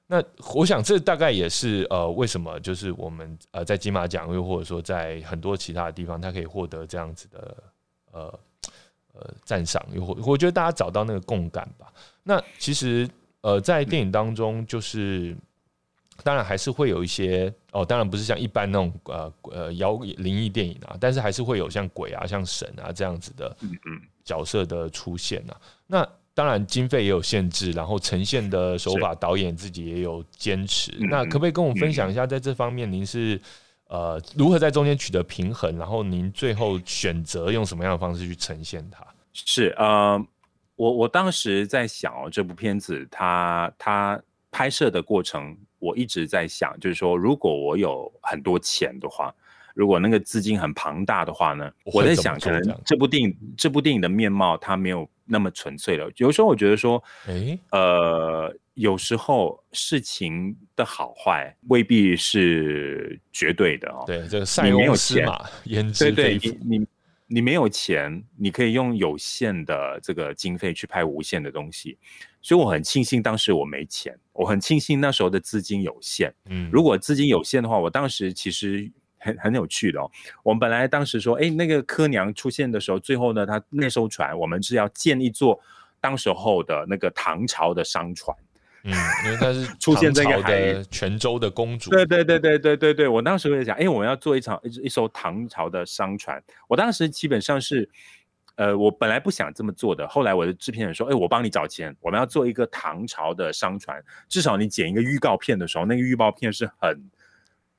[0.08, 0.22] 那
[0.54, 7.64] 我想这大概也是呃，为什么就是我们呃在金马奖又或者说在很多其他的地方，他可以获得这样子的
[8.12, 8.40] 呃
[9.14, 11.94] 呃赞赏，又或我觉得大家找到那个共感吧。
[12.24, 13.10] 那其实
[13.42, 15.36] 呃在电影当中就是。
[16.22, 23.56] 当然还是会有一些哦，当然不是像一般那种呃呃妖灵异电影啊，但是还是会有像鬼啊、像神啊这样子的
[24.26, 25.56] 角色的出现啊。
[25.88, 30.92] 那当然经费也有限制，然后呈现的手法导演自己也有坚持。
[31.10, 33.40] 那可不可以跟我们分享一下，在这方面您是
[33.88, 35.78] 呃如何在中间取得平衡？
[35.78, 39.08] 然后您最后选择用什么样的方式去呈现它？
[39.34, 40.22] 是呃，
[40.80, 45.58] 我我当时在想哦，这部片子它它拍摄的过程。
[45.82, 49.34] 我一直在想，就是说，如果我有很多钱的话，
[49.74, 56.12] 如果那个资金很庞大的话呢，我在想，可能这部电影这部电影的面貌它没有那么纯粹了。
[56.18, 64.04] 有时候我觉得说，哎，呃，有时候事情的好坏未必是绝对的哦。
[64.06, 66.50] 对，这个塞翁失马焉知非福。
[66.66, 66.88] 你你
[67.30, 71.98] 没有钱，你可以用有限的这个经费去拍无限的东西。
[72.42, 76.34] 所以我很庆幸当时我没钱，我很庆幸那时候的资金有限。
[76.50, 80.10] 嗯，如果资金有限的话，我当时其实很很有趣的哦。
[80.42, 85.60] 我们本来当时说，哎，那个柯娘出现的时候，最后呢，他那艘船我们是要建一座
[86.02, 88.36] 当时候的那个唐朝的商船。
[88.84, 88.94] 嗯，
[89.26, 91.90] 因为他是 出现这个的泉州的公主。
[91.90, 96.42] 对对对对对对对，我当时会想，哎，我们要做一场一一艘唐朝的商船。
[96.68, 97.90] 我当时基本上是。
[98.56, 107.10] 呃，我本来不想这么做的，后来我的制片人说：“哎，我帮你找钱，我们要做一个唐朝的商船，至少你剪一个预告片的时候，那个预告片是很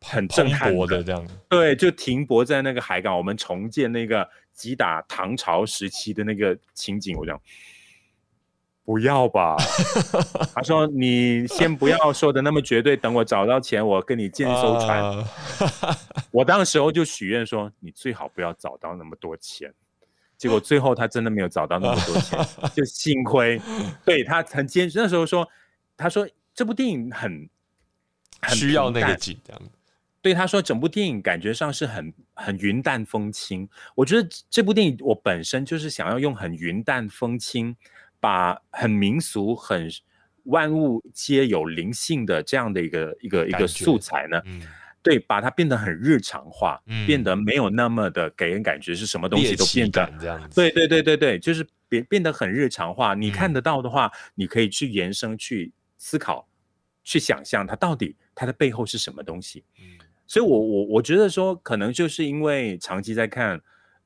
[0.00, 1.22] 很震撼的，这样。
[1.50, 7.14] 对，就停泊在那个海港，我们重建那个击打唐朝时期的那个情景。
[7.18, 7.38] 我讲
[8.90, 9.54] 不要吧，
[10.52, 15.24] 他说你先不要说的那么绝对，等我找到钱，我跟你建一艘船。
[16.32, 19.72] 我当时候就许愿说，你最好不要找到那么多钱。
[20.36, 22.36] ”结果最后他真的没有找到那么多钱，
[22.74, 23.62] 就幸亏，
[24.04, 24.98] 对他很坚持。
[24.98, 25.48] 那时候说，
[25.96, 27.48] 他说这部电影很
[28.42, 29.56] 很需要那个紧张。
[30.20, 33.68] 对他说，整部电影感觉上是很很云淡风轻。
[33.94, 37.76] 我觉得这部电影我本身就是想要用很云淡风轻，
[38.20, 39.88] 把很民俗、很
[40.44, 44.40] 万物皆有灵性的这样的一个一个一个素材呢。
[45.02, 50.50] 对，把它变得很日常化，变得没有那么的给人感觉是什么东西都变得这样。
[50.54, 53.14] 对对对对对，就是变变得很日常化。
[53.14, 56.46] 你看得到的话，你可以去延伸、去思考、
[57.02, 59.64] 去想象它到底它的背后是什么东西。
[59.78, 63.60] 嗯，所以我我我觉得说，可能就是因为长期在看。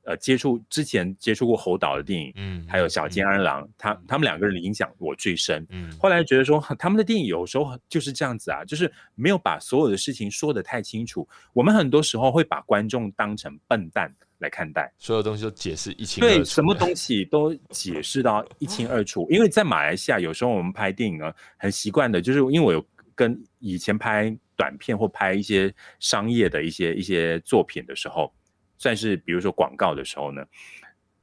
[0.05, 5.65] 呃，接触之前接触过侯导的电影，嗯，还有小金安郎，他他们两个人的影响我最深。
[5.71, 11.27] 嗯，后来觉得说他们的电影有时候就是这样子啊，就是没有把所有的事情说得太清楚。
[11.53, 19.25] 我们很多时候会把观众当成笨蛋来看待，所有东西都解释一清二楚，对，什么东西都解释到一清二楚。
[19.31, 22.85] 因为在马来西亚，有时候我们拍电影呢，很习惯的，就是因为我有
[23.15, 28.31] 跟以前拍短片或拍一些商业的一些一些作品的时候。
[28.77, 30.45] 算是比如说广告的时候呢，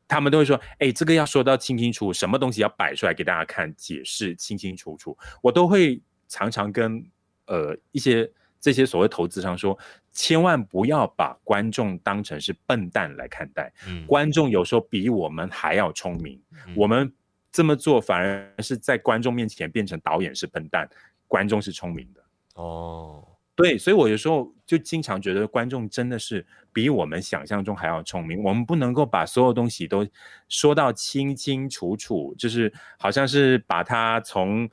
[0.08, 7.04] 他们都会说：“哎，这个要说到清清楚楚，什么东西要摆出来给大家看，解释清清楚楚。”我都会常常跟
[7.46, 8.30] 呃一些
[8.60, 9.78] 这些所谓投资商说，
[10.12, 13.72] 千万不要把观众当成是笨蛋来看待。
[13.88, 16.40] 嗯，观众有时候比我们还要聪明。
[16.76, 17.12] 我们
[17.50, 20.88] 这么做反而是在观众面前变成导演是笨蛋，
[21.26, 22.22] 观众是聪明的。
[22.54, 28.42] 哦，对，所以我有时候就经常觉得观众真的是比我们想象中还要聪明。
[28.42, 30.06] 我们不能够把所有东西都
[30.48, 34.68] 说到清清楚楚，就是好像是把它从。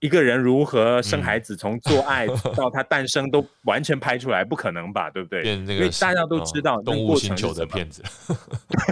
[0.00, 2.24] 一个人如何生孩子，从做爱
[2.54, 5.10] 到他诞生都完全拍出来，不可能吧？
[5.10, 5.42] 对不对？
[5.42, 8.00] 因为大家都知道动物星球的片子，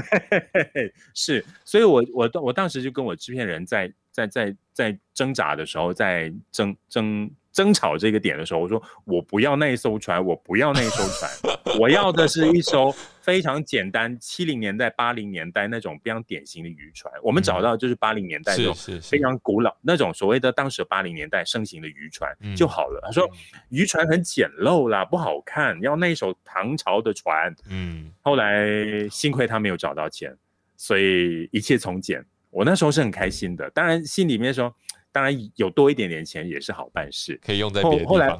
[1.14, 1.44] 是。
[1.64, 7.30] 所以我我我当时就跟我制片人在在在在挣扎的时候，在争争。
[7.56, 11.30] 争吵这个点的时候，我说我不要那一艘船，我不要那一艘船，
[11.80, 17.10] 我要的是一艘非常简单，七零年代、八零年代那种非常典型的渔船。
[17.22, 23.00] 我们找到就是八零年代那种非常古老那种所谓的当时八零年代盛行的渔船就好了。
[23.02, 23.26] 他说
[23.70, 27.54] 渔船很简陋啦，不好看，要那艘唐朝的船。
[27.70, 30.36] 嗯，后来幸亏他没有找到钱，
[30.76, 32.22] 所以一切从简。
[32.50, 34.70] 我那时候是很开心的，当然心里面说。
[35.16, 38.38] 当然有多一点点钱也是好办事，可以用在别的地方。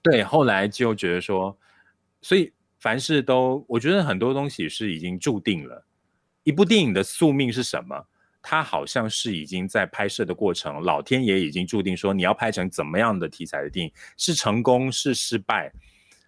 [0.00, 1.54] 对，后来就觉得说，
[2.22, 5.84] 所以凡事都，我觉得很多东西是已经注定了。
[6.44, 8.06] 一部电影的宿命是什么？
[8.40, 15.70] 它好像是已经在拍摄的过程，老天爷已经注定说你要拍成怎么样的题材的电影，是成功是失败，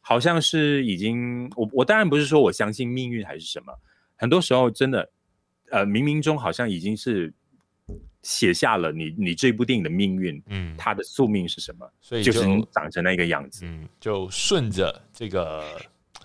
[0.03, 1.51] 好像是已经。
[1.57, 3.73] 我我当然不是说我相信命运还是什么，
[4.15, 5.11] 很多时候真的，
[5.71, 7.33] 呃，冥冥中好像已经是。
[8.23, 11.91] 写下了你你这部电影的命运，嗯，它的宿命是什么？
[12.01, 15.65] 所以就是长成那个样子，嗯，就顺着这个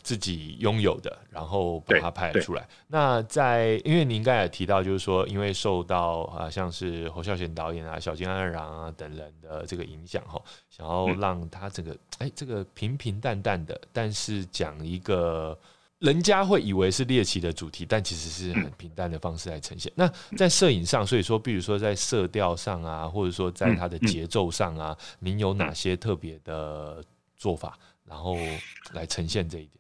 [0.04, 2.68] 自己拥有的，然后把它拍出来。
[2.88, 15.58] 那在因为您刚才也提到，就是说，因为受到啊，像是侯孝贤导演啊、小金安郎啊等人的这个影响，哈，想要让他这个哎，这个平平淡淡的，但是讲一个。
[16.00, 19.92] 人家会以为是猎奇的主题，但其实是很平淡的方式来呈现。
[19.96, 27.04] 那在摄影上，所以说，比如说在色调上啊，或者说在它的节奏上啊，您有哪些特别的
[27.36, 28.36] 做法，然后
[28.94, 29.72] 来呈现这一点？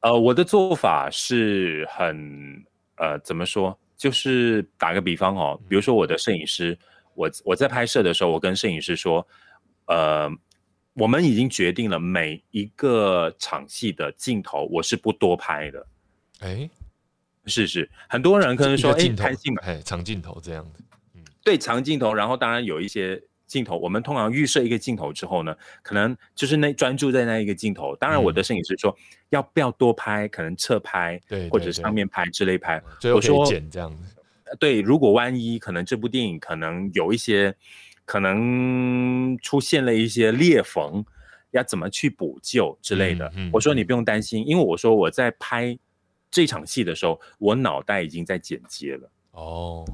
[0.00, 2.64] 呃，我的做法是很
[2.96, 3.78] 呃，怎么说？
[3.96, 6.78] 就是打个比方哦，比如说我的摄影师，
[7.14, 9.26] 我我在拍摄的时候，我跟摄影师说，
[9.86, 10.30] 呃。
[10.94, 15.86] 我们已经决定了每一个场戏的镜头，我是不多拍的。
[16.40, 16.68] 哎，
[17.46, 20.82] 是是，很多人可能说，哎，拍戏嘛，哎，长镜头这样子。
[21.14, 27.96] 嗯，对，长镜头，然后当然有一些镜头，我们通常预设一个镜头之后呢，可能就是那专注在那一个镜头。
[27.96, 28.94] 当然，我的摄影师说
[29.30, 32.82] 要不要多拍，可能侧拍，对，或者上面拍之类拍。
[33.14, 34.14] 我说剪这样子。
[34.60, 37.56] 对，如果万一可能这部电影可能有一些。
[38.04, 41.04] 可能出现了一些裂缝，
[41.52, 43.32] 要怎么去补救之类的？
[43.52, 45.78] 我说你不用担心，因为我说我在拍
[46.30, 49.10] 这场戏的时候，我脑袋已经在剪接了。
[49.32, 49.84] 哦，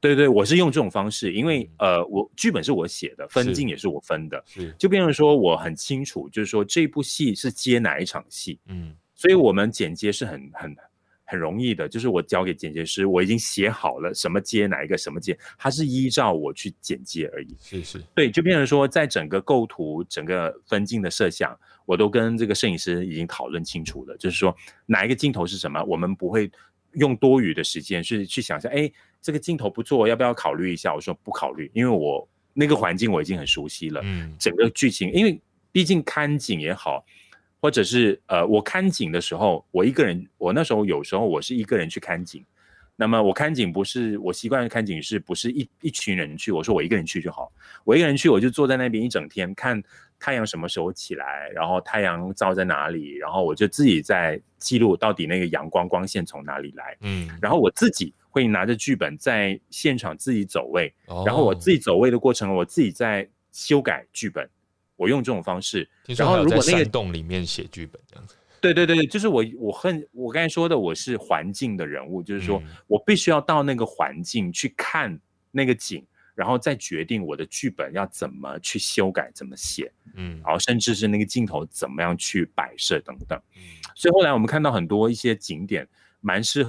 [0.00, 4.44] 对对，我是用这种方式，因为呃，我剧本是我写的，分镜也是我分的，
[4.78, 10.76] 就变成说我很清楚，就是说这部戏是接哪一场戏，嗯，所以我们剪接是很很。
[11.30, 17.54] 很容易的，就是我交给剪接师，我已经写好了什么接哪一个什么接，它是依照我去剪接而已。
[17.60, 21.54] 是是，对，就变成说，在整个构图、整个分镜的设想，
[21.84, 24.16] 我都跟这个摄影师已经讨论清楚了。
[24.16, 24.56] 就是说，
[24.86, 26.50] 哪一个镜头是什么，我们不会
[26.92, 28.72] 用多余的时间去去想象。
[28.72, 30.94] 哎，这个镜头不错，要不要考虑一下？
[30.94, 34.00] 我说不考虑，因为我那个环境我已经很熟悉了。
[34.02, 35.38] 嗯，整个剧情，因为
[35.70, 37.04] 毕竟看景也好。
[37.60, 42.44] 或者是呃，我看景的时候，我一个人，我那时候有时候我是一个人去看景。
[43.00, 46.50] 那么我看景不是我习惯看景，是不是一一群人去？
[46.50, 47.52] 我说我一个人去就好，
[47.84, 49.80] 我一个人去，我就坐在那边一整天，看
[50.18, 56.96] 太阳什么时候起来，然后太阳照在哪里，然后我就自己在记录到底那个阳光光线从哪里来。
[57.02, 60.92] 嗯，然后我自己会拿着剧本在现场自己走位，
[61.24, 64.48] 然后我自己走位的过程，我自己在修改剧本。
[64.98, 75.16] 我用这种方式，然后如果那个洞里面写剧本这样子，对对对就是我我恨我刚才说的，我是环境的人物，就是说我必须要到那个环境去看
[75.52, 83.62] 那个景，然后再决定我的剧本要怎么去修改，怎么写，嗯，然后甚至是那个镜头怎么样去摆设等等，嗯，
[83.94, 85.86] 所以后来我们看到很多一些景点，
[86.20, 86.66] 蛮适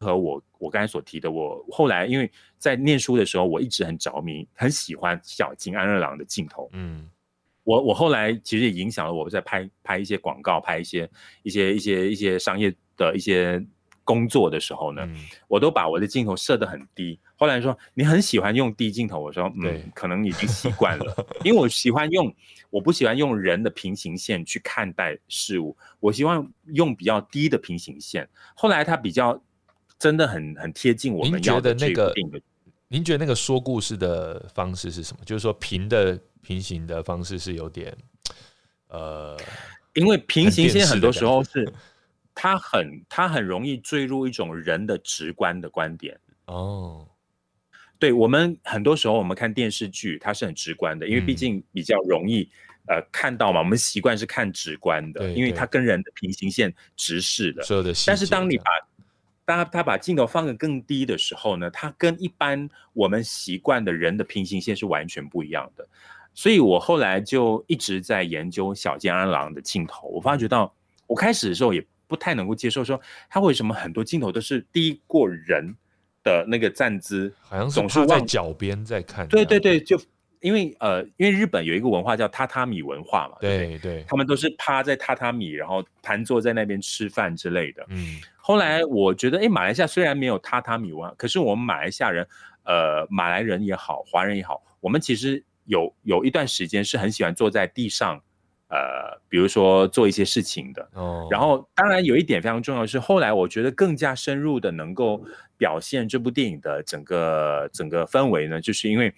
[0.00, 1.30] 合我我刚才所提的。
[1.30, 7.08] 我后来因为在念书的时候，我一直很着迷，很喜欢小金安二郎的镜头，嗯。
[7.64, 11.10] 我我后来其实也影响了我在拍拍一些广告，拍一些
[11.42, 13.60] 一些一些一些商业的一些
[14.04, 15.08] 工作的时候呢，
[15.48, 17.18] 我都把我的镜头设得很低。
[17.36, 22.32] 后来说你很喜欢用低镜头，我说嗯，可能已经习惯了，因为我喜欢用，
[22.70, 28.28] 我不喜欢用人的平行线去看待事物，我希望用比较低的平行线。
[28.54, 29.42] 后来它比较
[29.98, 32.14] 真的很很贴近我们要的那个。
[32.88, 35.24] 您觉得那个说故事的方式是什么？
[35.24, 37.96] 就是说平的平行的方式是有点
[38.88, 39.38] 呃，
[39.94, 41.72] 因为平行线很多时候是。
[42.36, 47.06] 它很，它很容易坠入一种人的直观的观点哦。
[47.96, 52.50] 对我们很多时候，我们看电视剧，它是很直观的，因为毕竟比较容易
[52.88, 53.60] 呃看到嘛。
[53.60, 57.62] 我们习惯是看直观的，因为它跟人的平行线直视的。
[57.62, 58.64] 所有的，但是当你把
[59.44, 65.86] 当他把镜头放得更低的时候呢，他跟一般我们习惯的人的平行线是完全不一样的。
[66.32, 70.74] 所以我后来就一直在研究小健安郎的镜头，我发觉到
[71.06, 71.84] 我开始的时候也。
[72.06, 75.74] 不太能够接受，说他为什么很多镜头都是低过人
[76.22, 79.26] 的那个站姿，好像总是在脚边在看。
[79.26, 79.98] 对对对，就
[80.44, 87.82] 因为呃，因为日本有一个文化叫榻榻米文化嘛，对对，他们都是趴在榻榻米，然后盘坐在那边吃饭之类的。
[87.88, 92.28] 嗯，后来我觉得，哎，马来西亚虽然没有榻榻米文化，可是我们马来西亚人，
[92.64, 98.20] 呃，马来人也好，华人也好，我们其实有有一段时间是很喜欢坐在地上。
[98.68, 105.22] 呃，比如说做一些事情的，哦，然后当然有一点非常重要是，后来我觉得更加深入的能够
[105.56, 109.14] 表现这部电影的整个整个氛围呢，就是因为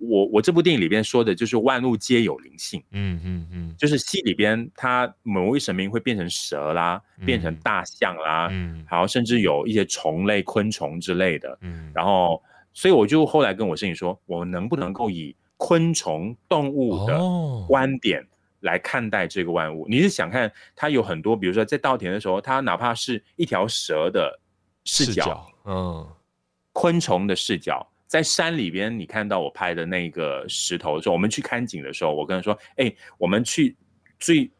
[0.00, 12.42] 我我这部电影里边说的就是万物皆有灵性，嗯嗯嗯，就是戏里边它某位神明会变成蛇啦，变成大象啦，嗯，然后甚至有一些虫类、昆虫之类的，嗯，然后
[12.72, 17.18] 所以我就后来跟我摄影说，我能不能够以昆虫动物的
[17.68, 18.26] 观点。
[18.62, 24.38] 来看待这个万物，你是想看它有很多，比如说在稻田的时候，它哪怕是一条蛇的
[24.84, 26.06] 视角，嗯，
[26.74, 33.76] 昆虫的视角，在山里边，你看到我拍的那个石头的时候，我们去看景的时候，我跟他说，哎，我们去
[34.18, 34.50] 最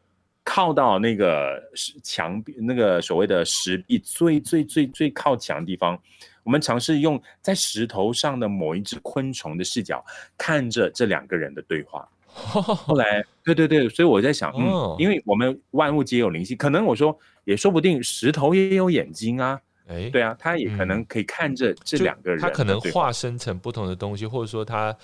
[0.41, 1.61] 靠到那个
[2.01, 6.01] 墙壁，那个所谓的石壁最最最最靠墙的地方，
[6.43, 10.01] 我们尝试用在石头上的某一只昆虫的视角，
[10.37, 12.07] 看着这两个人的对话。
[12.25, 19.59] 后来，对对对，所以我在想，嗯，因为我们万物皆有灵性，可能我说也说不定，石头也有眼睛啊，
[19.91, 24.95] 哎，对啊，他也可能可以看着这两个人，他可能化身成不同的东西，或者说他，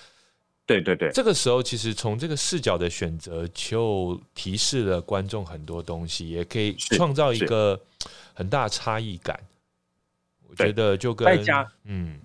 [0.66, 7.80] 对对对，这个时候其实从这个视角的选择就提示了观众很多东西，也可以创造一个
[8.34, 9.38] 很大差异感。
[10.48, 12.20] 我觉得就跟再加，嗯，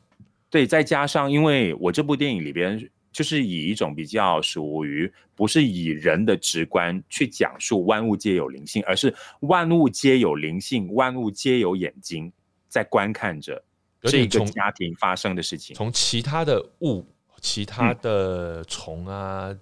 [0.48, 2.88] 对，再加上，因为我这部电影里边。
[3.12, 12.32] 就是以一种比较属于不是以人的直观去讲述万物皆有灵性，而是万物皆有灵性，万物皆有眼睛
[12.72, 13.62] 在观看着
[14.00, 15.76] 这个家庭发生的事情。
[15.76, 17.06] 从其他的物、
[17.42, 19.54] 其他的虫啊、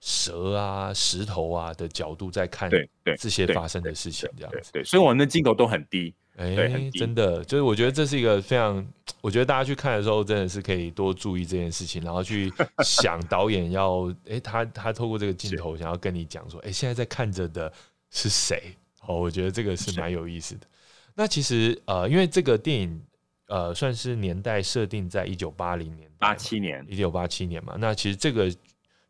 [0.00, 4.70] 蛇啊、石头啊的角度在看，对对这些发生的事情，这样子。
[4.70, 6.14] 对，所以我们的镜头都很低。
[6.36, 8.86] 哎，真的，就是我觉得这是一个非常，
[9.22, 12.52] 我觉得大家去看的时候，真的是可以多注意这件事情，然后去
[12.84, 17.72] 想导演要，哎，他他透过这个镜头想要跟你讲说，哎，现在在看着的
[18.10, 18.74] 是谁？
[19.06, 20.66] 哦，我觉得这个是蛮有意思的。
[21.14, 23.02] 那其实呃，因为这个电影
[23.48, 28.50] 呃，算是年代设定在一九八零年、八七年、一九八七年嘛，那其实这个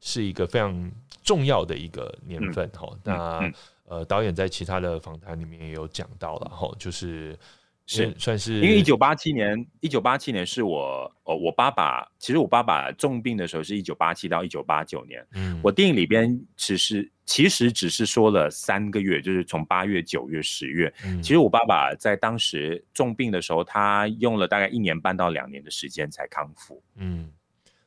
[0.01, 0.91] 是一个非常
[1.23, 2.89] 重要的一个年份哈。
[3.05, 3.53] 那
[3.85, 7.39] 呃，导演在其他的访谈里面也有讲到了哈，就是
[7.85, 21.21] 是算是因为一九八七年，一九八七年是我哦，我爸爸其实我爸爸重病的时候是一九八七到一九八九年，嗯，我电影里边其实其实只是说了三个月，就是从八月、九月、十月，嗯。
[21.21, 27.31] 其实我爸爸在当时重病的时候，他用了大概一年半到两年的时间才康复，嗯，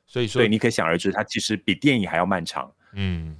[0.05, 0.27] 所以。
[0.27, 3.37] 说对，你可想而知，他其实比电影还要漫长，嗯。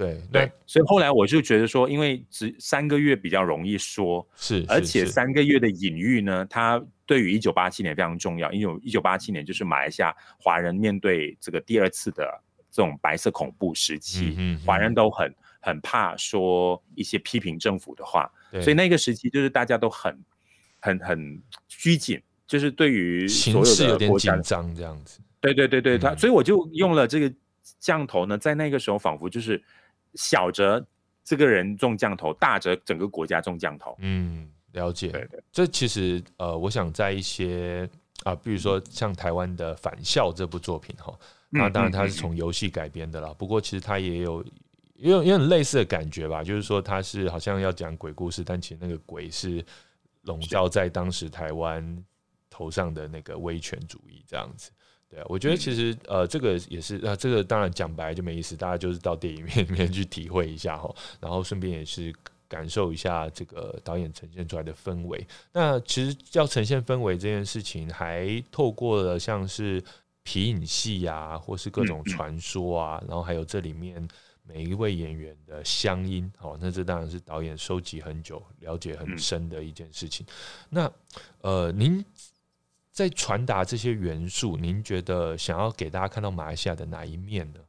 [0.00, 12.26] 对对，所以后来我就觉得说，因为只三个月比较容易说，是，而且三个月的隐喻呢，它对于一九八七年非常重要，因为一九八七年就是马来西亚华人面对这个第二次的
[12.70, 15.30] 这种白色恐怖时期，嗯华人都很
[15.60, 18.26] 很怕说一些批评政府的话，
[18.62, 20.18] 所以那个时期就是大家都很
[20.80, 25.20] 很很拘谨，就是对于所有的国家紧张这样子。
[25.42, 27.30] 对对对对，他所以我就用了这个
[27.78, 29.62] 降头呢，在那个时候仿佛就是。
[30.14, 30.84] 小则
[31.24, 33.96] 这个人中降头，大则整个国家中降头。
[34.00, 35.08] 嗯，了解。
[35.08, 37.88] 对对，这其实呃，我想在一些
[38.24, 41.16] 啊，比如说像台湾的《返校》这部作品哈，
[41.48, 43.34] 那当然它是从游戏改编的啦。
[43.38, 44.44] 不过其实它也有
[44.96, 49.64] 有有点类似的感觉吧，就是说它是好像要讲鬼故事，但其实那个鬼是
[50.22, 52.04] 笼罩在当时台湾
[52.50, 54.70] 头上的那个威权主义这样子。
[55.10, 62.14] 对啊，我觉得其实呃，这个也是呃，这个当然讲白就没意思，大家就是到电影院里面去体会一下哈，然后顺便也是
[62.46, 65.26] 感受一下这个导演呈现出来的氛围。
[65.52, 69.82] 那其实要呈现氛围这件事情，还透过了像是
[70.22, 74.06] 皮影戏啊，或是各种传说啊，然后还有这里面
[74.44, 80.24] 每一位演员的乡音，哦，那这当然是导演收集很久、了解很深的一件事情。
[80.68, 80.88] 那
[81.40, 82.04] 呃，您。
[82.90, 87.60] 在传达这些元素，您觉得想要给大家看到马来西亚的哪一面呢？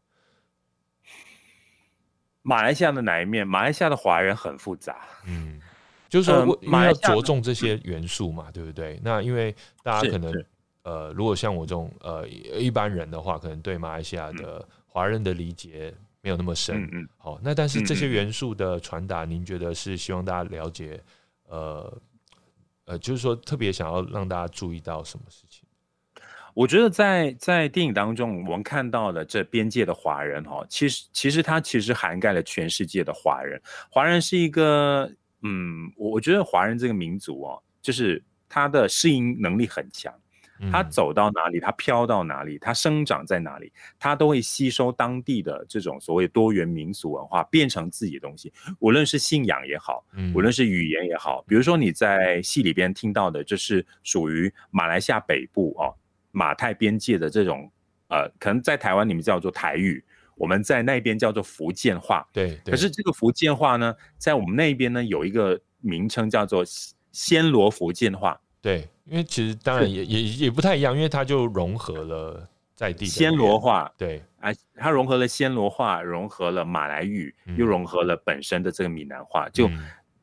[2.42, 3.48] 马来西亚的哪一面？
[3.48, 5.62] 马来西亚的华人很复杂，嗯，
[6.10, 9.00] 就是要着重这些元素嘛，对不对？
[9.04, 10.46] 那因为大家可能，
[10.82, 21.00] 呃，如果像我这种呃一般人的话，可能对马来西亚的华人的理解没有那么深，嗯，好，那但是这些元素的传达，您觉得是希望大家了解，
[21.48, 22.02] 呃。
[22.92, 25.64] 呃，就是说，特别想要让大家注意到什么事情？
[26.54, 33.62] 我觉得在在电影当中，我们看到的这边界的华人哈，其实其实它其实涵盖了全世界的华人。
[33.90, 35.10] 华人是一个，
[35.44, 40.14] 嗯，我我觉得华人这个民族哦，就是他的适应能力很强。
[40.70, 48.52] 他走到哪里，它飘到哪里，它生长在哪里，它都会吸收当地的这种所谓多元民俗文化，变成自己的东西。
[48.80, 50.06] 无论是信仰也好，
[50.36, 55.96] 无论是语言也好，比如说你在戏里边听到的，就是属于马来西亚北部哦，
[56.32, 57.72] 马泰边界的这种，
[58.10, 60.04] 呃，可能在台湾你们叫做台语，
[60.36, 62.28] 我们在那边叫做福建话。
[62.32, 62.56] 对。
[62.66, 66.64] 可是这个福建话呢，在我们那边呢，有一个名称叫做
[67.12, 68.40] 暹罗福建话。
[68.62, 79.68] 对，因为其实当然也也也不太一样，因为它就融合了在地暹罗话，对，啊，它融合了暹罗话，融合了马来语，又融合了本身的这个闽南话，就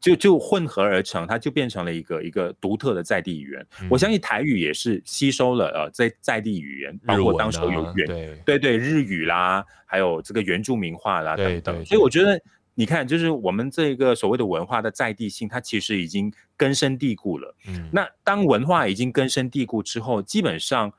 [0.01, 3.67] 就就混合而成，它就变成了一个一个独特的在地语言。
[3.91, 8.07] 我相信台语也是吸收了呃在在地语言，包括当时有原
[8.45, 8.59] 对。
[8.59, 12.41] 对日语啦，还有这个原住民话啦等等，所以我觉得。
[12.79, 17.53] 你看，就是我们这个所谓的文化的在地性，它其实已经根深蒂固了。
[17.67, 20.93] 嗯，那当文化已经根深蒂固之后，基本上，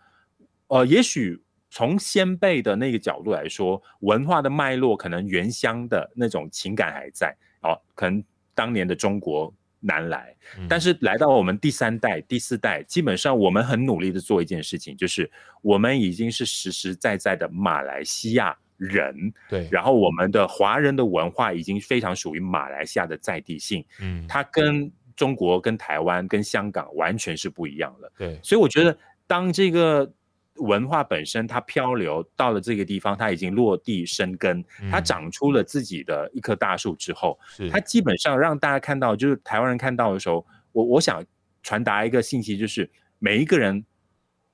[0.68, 8.22] 呃，也许从先辈的那个角度来说，文化的脉络可能原乡的那种情感还在哦，可能
[8.54, 10.36] 当年的中国难来，
[10.68, 18.58] 但是来到我们第三代、第四代，基本上我们很努力的做一件事情，就是我们已经是实实在在的马来西亚。
[18.80, 19.14] 人
[19.50, 28.10] 对，然后我们的华人的文化已经非常属于马来西亚的在地性，嗯，它跟中国、跟台湾、跟香港完全是不一样的。
[28.18, 30.10] 对，所以我觉得，当这个
[30.56, 37.38] 文化本身它漂流到了这个地方，它已经落地生根，它长出了自己的一棵大树之后，
[37.70, 41.22] 它基本上让大家看到，就是台湾人看到的时候，我我想
[41.62, 43.86] 传达一个信息，就是每一个人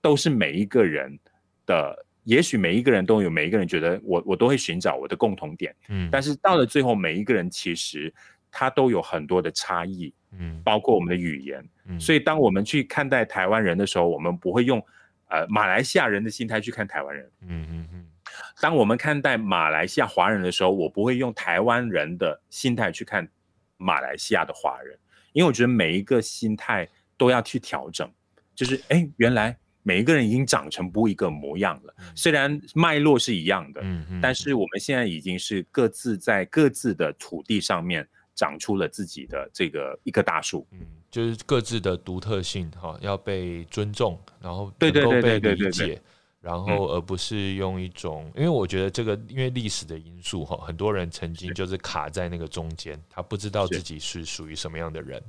[0.01, 1.19] 都是每一个人
[1.67, 2.04] 的。
[2.25, 8.11] 也许每一个人都有每一个人觉得我我都会寻找我的共同点，嗯，但是到了最后，每一个人其实
[8.51, 14.83] 他都有很多的差异，嗯，包括我们的语言，嗯，所以当我们去看待台湾人的时候，我们不会用
[15.29, 18.05] 呃马来西亚人的心态去看台湾人，嗯嗯嗯，
[18.59, 23.29] 当我们看待马来西亚华人的时候，我不会用台湾人的心态去看
[23.77, 24.97] 马来西亚的华人，
[25.31, 28.11] 因为我觉得每一个心态都要去调整，
[28.55, 29.55] 就是哎原来。
[29.87, 40.79] 每一个人已经长成不一个模样了，虽然脉络是一样的，嗯但是我们现在已经是各自在各自的土地上面长出了自己的这个一棵大树，嗯，
[41.11, 46.01] 就是各自的独特性哈，要被尊重，然后能够被理解，
[46.41, 55.21] 然后而不是用一种，因为我觉得这个因为历史的因素哈，很多人曾经就是卡在那个中间，他不知道自己是属于什么样的人。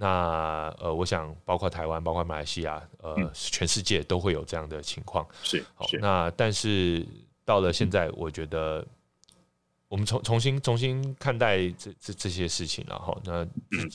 [0.00, 5.26] 那呃，我想包括台湾，包括马来西亚，呃，全世界都会有这样的情况。
[5.42, 5.84] 是，好。
[6.00, 7.04] 那但是
[7.44, 8.86] 到了现在，我觉得
[9.88, 13.44] 我们重重新重新看待这这这些事情，然后那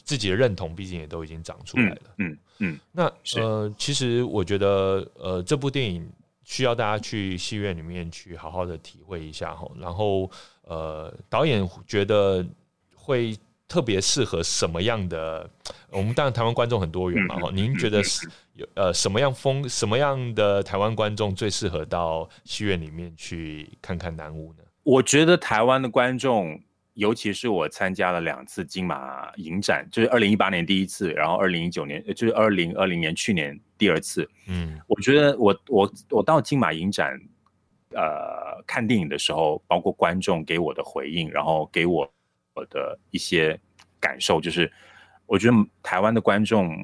[0.03, 2.01] 自己的认同，毕竟也都已经长出来了。
[2.17, 2.79] 嗯嗯。
[2.91, 6.05] 那呃，其实我觉得呃，这部电影
[6.43, 9.65] 需要大家去戏院里面去好好的体会一下哈。
[9.79, 10.29] 然后
[10.63, 12.45] 呃，导演觉得
[12.93, 13.33] 会。
[13.73, 15.49] 特别适合什么样的？
[15.89, 17.49] 我们当然台湾观众很多元嘛，哈。
[17.51, 24.59] 您觉得是有呃什么样风什么样的台湾观众最适合到戏院里面去看看南屋呢？
[24.83, 26.61] 我觉得台湾的观众，
[26.93, 34.29] 尤其是我参加了两次金马影展，就是二零一八年第一次，然后二零一九年就是二零二零年去年第二次。
[34.45, 37.19] 嗯，我觉得我我我到金马影展，
[37.95, 42.07] 呃，看电影的时候，包括观众给我的回应，然后给我。
[42.53, 43.59] 我的一些
[43.99, 44.71] 感受就是，
[45.25, 46.75] 我觉得台湾的观众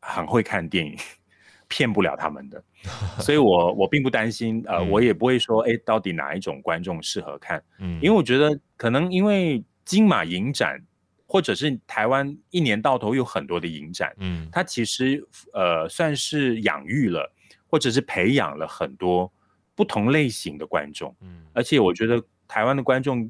[0.00, 0.96] 很会看电影，
[1.68, 2.62] 骗不了他们的，
[3.20, 7.62] 所以我我并不担心，呃，我也不会说，哎，到底哪一种观众适合看？
[7.78, 10.80] 嗯，因为我觉得可能因为金马影展，
[11.26, 17.32] 或者是台湾一年到头有很多的影展，嗯，它其实呃算是养育了，
[17.66, 19.32] 或者是培养了很多
[19.74, 23.28] 不同类型的观众，嗯，而且我觉得台湾的观众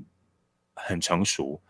[0.74, 1.60] 很成熟。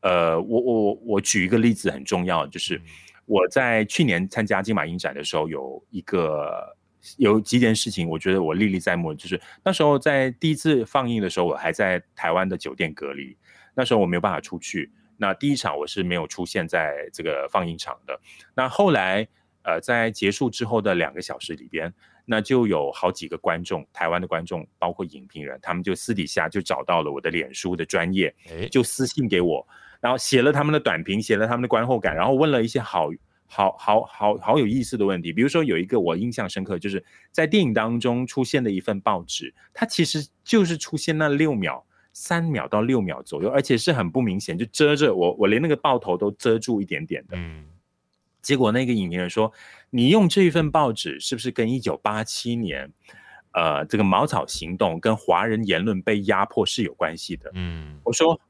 [0.00, 2.80] 呃，我我我举一个例子很重要，就是
[3.24, 6.76] 我在去年参加金马影展的时候，有一个
[7.16, 9.14] 有几件事情，我觉得我历历在目。
[9.14, 13.36] 就是那时候在第一次放映的时候，我还在台湾的酒店隔离，
[13.74, 14.92] 那时候我没有办法出去。
[15.16, 18.20] 那第一场我是没有出现在这个放映场的。
[18.54, 19.26] 那后来
[19.62, 21.94] 呃，在结束之后的两个小时里边，
[22.24, 28.34] 那就有好几个观众，台湾的观众，包括影评人，他们就私底下就找到了我的脸书的专业，
[28.70, 29.66] 就私信给我。
[30.00, 33.10] 然后写了他们的短评，写了他们的观后感，然后问了一些好
[33.46, 35.32] 好好好好有意思的问题。
[35.32, 47.36] 比如说有一个我印象深刻，就是在电影当中出现的一份报纸，它其实就是出现那六秒、三秒到六秒左右，而且是很不明显，就遮着我，我连那个爆头都遮住一点点的。
[47.36, 47.64] 嗯。
[48.44, 49.52] 结果那个影评人说
[49.90, 52.88] ：“你用这一份报纸是不是跟一九八七年，
[53.54, 57.98] 呃，这个茅草行动跟华人言论被压迫是有关系的？”嗯。
[58.04, 58.40] 我说。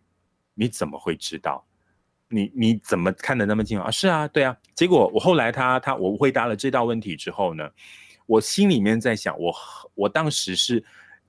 [0.57, 1.67] 你怎么会知道？
[2.29, 3.91] 你你怎么看得那么清楚啊？
[3.91, 4.57] 是啊，对啊。
[4.73, 7.69] 结果我后来他他我回答了这道问题之后呢，
[8.27, 9.53] 我心里面在想，我
[9.97, 10.85] 我当时是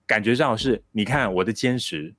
[0.06, 2.14] 感觉上是，你看我的坚持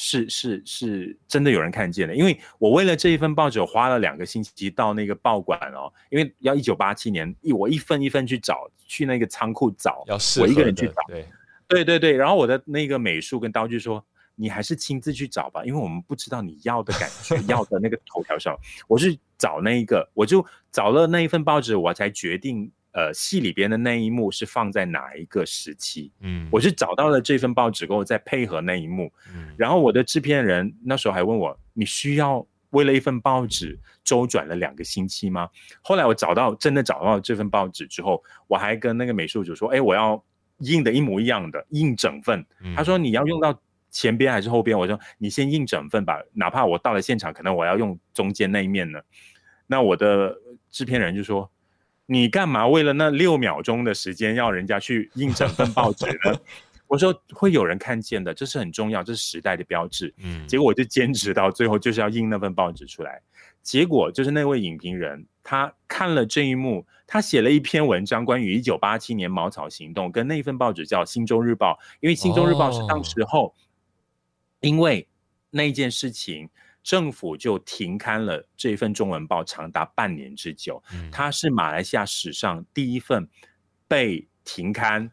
[0.00, 11.26] 是是是真的有人看见的，因为我为了这一份报纸，我花了两个星期到那个报馆哦，因为要一九八七年一我一份一份去找，去那个仓库找，要我一个人去找，对
[11.66, 12.12] 对对对。
[12.16, 14.02] 然后我的那个美术跟道具说。
[14.40, 35.48] 你还是亲自去找吧，因为我们不知道你要的感觉，要的那个头条上，我是找那一个，我就找了那一份报纸，我才决定，呃，戏里边的那一幕是放在哪一个时期，嗯，我是找到了这份报纸，给我再配合那一幕，嗯，然后我的制片人那时候还问我，你需要为了一份报纸周转了两个星期吗？
[35.80, 40.20] 后来我找到真的找到这份报纸之后，我还跟那个美术组说，哎，我要
[40.58, 42.44] 印的一模一样的，印整份，
[42.74, 43.56] 他说你要用到。
[43.90, 44.78] 前边还是后边？
[44.78, 49.00] 我说你先印整份吧，哪怕我到了现场，可能我要用中间那一面呢。
[49.66, 50.36] 那我的
[50.70, 51.50] 制片人就说
[52.10, 56.34] ：“你干嘛为了那六秒钟的时间，要人家去印整份报纸呢？”
[56.88, 63.20] 我说：“会有人看见的，这是很重要，这是时代的标志。”嗯，结果我就坚持到最后，就是要印那份报纸出来。
[63.62, 73.54] 结果就是那位影评人，他看了这一幕，他写了一篇文章，关于一九八七年茅草行动，跟那份报纸叫《新洲日报》，因为《新洲日报》是当时候。
[74.60, 75.06] 因为
[75.50, 76.48] 那件事情，
[76.82, 80.82] 政府就停刊了这份中文报长达半年之久。
[81.12, 83.28] 它是马来西亚史上第一份
[83.86, 85.10] 被停刊，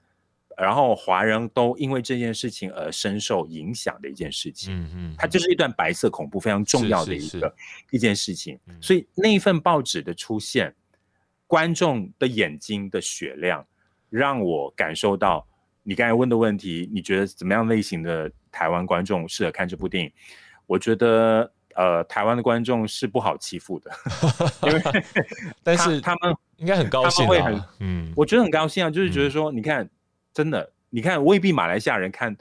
[0.57, 4.73] 然后华人都因为这件事情而深受影响的一件事情。
[4.73, 7.53] 嗯嗯，它就是一段白色恐怖非常重要的一个
[7.91, 8.59] 一件事情。
[8.81, 10.73] 所以那一份报纸的出现，
[11.47, 13.65] 观众的眼睛的雪亮，
[14.09, 15.47] 让我感受到
[15.83, 18.31] 你刚才问的问题，你觉得怎么样类型的？
[18.57, 20.09] 台湾观众适合看这部电影，
[20.67, 23.91] 我觉得呃，台湾的观众是不好欺负的，
[24.63, 24.81] 因为
[25.61, 29.89] 但是他们应该很高兴，会很嗯，我觉得很高兴啊，就是觉得说，你看，
[30.33, 32.35] 真的，你看未必马来西亚人看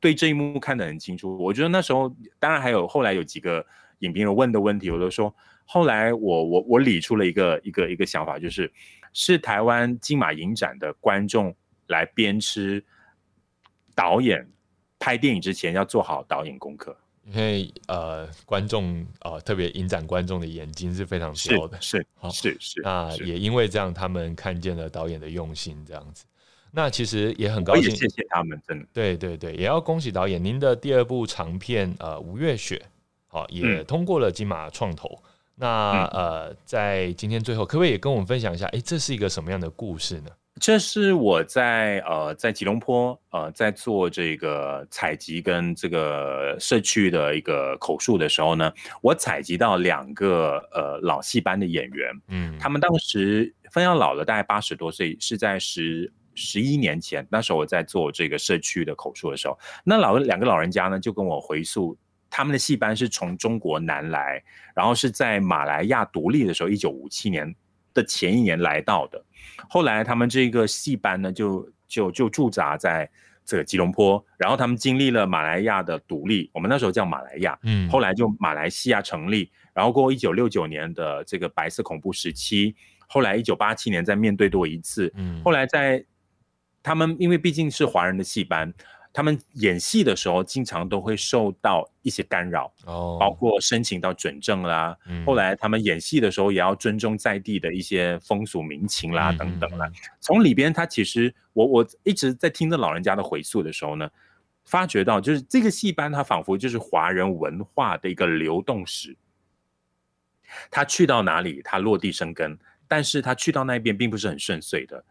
[0.00, 1.36] 对这一幕看得很清楚。
[1.38, 3.64] 我觉得那时候，当然还有后来有几个
[3.98, 5.34] 影评人问的问题，我都说，
[5.64, 8.72] 后来我我我理出了一个一个一个想法，就是
[9.12, 11.54] 是台湾金马影展的观众
[11.88, 12.82] 来鞭笞
[13.94, 14.48] 导演。
[14.96, 16.96] 拍电影之前要做好导演功课，
[17.26, 22.80] 因为呃，观众呃，特别影展观众的眼睛是非常高的，是 是是。
[22.82, 26.24] 那也因为这样，他们看见了导演的用心，这样子。
[26.70, 28.86] 那其实也很高兴，谢谢他们，真的。
[28.92, 32.76] 对对对，也要恭喜导演，您的第二部长片呃《吴月雪》
[33.28, 35.18] 好也通过了金马创投。
[35.54, 38.66] 那呃，在今天最后，可不可以也跟我们分享一下？
[38.66, 40.30] 哎，这是一个什么样的故事呢？
[40.60, 61.98] 这是我在呃在吉隆坡呃在做这个采集跟这个社区的一个口述的时候呢，我采集到两个呃老戏班的演员，嗯，他们当时非常老了，大概八十多岁，是在十十一年前，那时候我在做这个社区的口述的时候，那老两个老人家呢就跟我回溯，
[62.30, 64.40] 他们的戏班是从中国南来，
[64.72, 67.52] 然后是在马来亚独立的时候，一九五七年
[67.94, 69.24] 的前一年来到的。
[69.70, 73.08] 后来他们这个戏班呢，就就就驻扎在
[73.46, 82.74] 这个吉隆坡，然后他们经历了马来亚的独立，我们那时候叫马来亚，嗯，后来就马来西亚成立，然后过一九六九年的这个白色恐怖时期，
[83.06, 86.04] 后来一九八七年再面对多一次，嗯，后来在
[86.82, 88.74] 他们因为毕竟是华人的戏班。
[89.14, 94.94] 他们演戏的时候，经常都会受到一些干扰，哦，包括申请到准证啦。
[95.24, 99.88] 后来他们演戏的时候，也要尊重在地的一些风俗民情啦，等等啦。
[100.20, 104.10] 从里边，他其实我我一直在听着老人家的回溯的时候呢，
[104.64, 109.16] 发觉到就是这个戏班，它仿佛就是华人文化的一个流动史。
[110.72, 112.58] 他去到哪里，他落地生根，
[112.88, 115.04] 但是他去到那边并不是很顺遂的。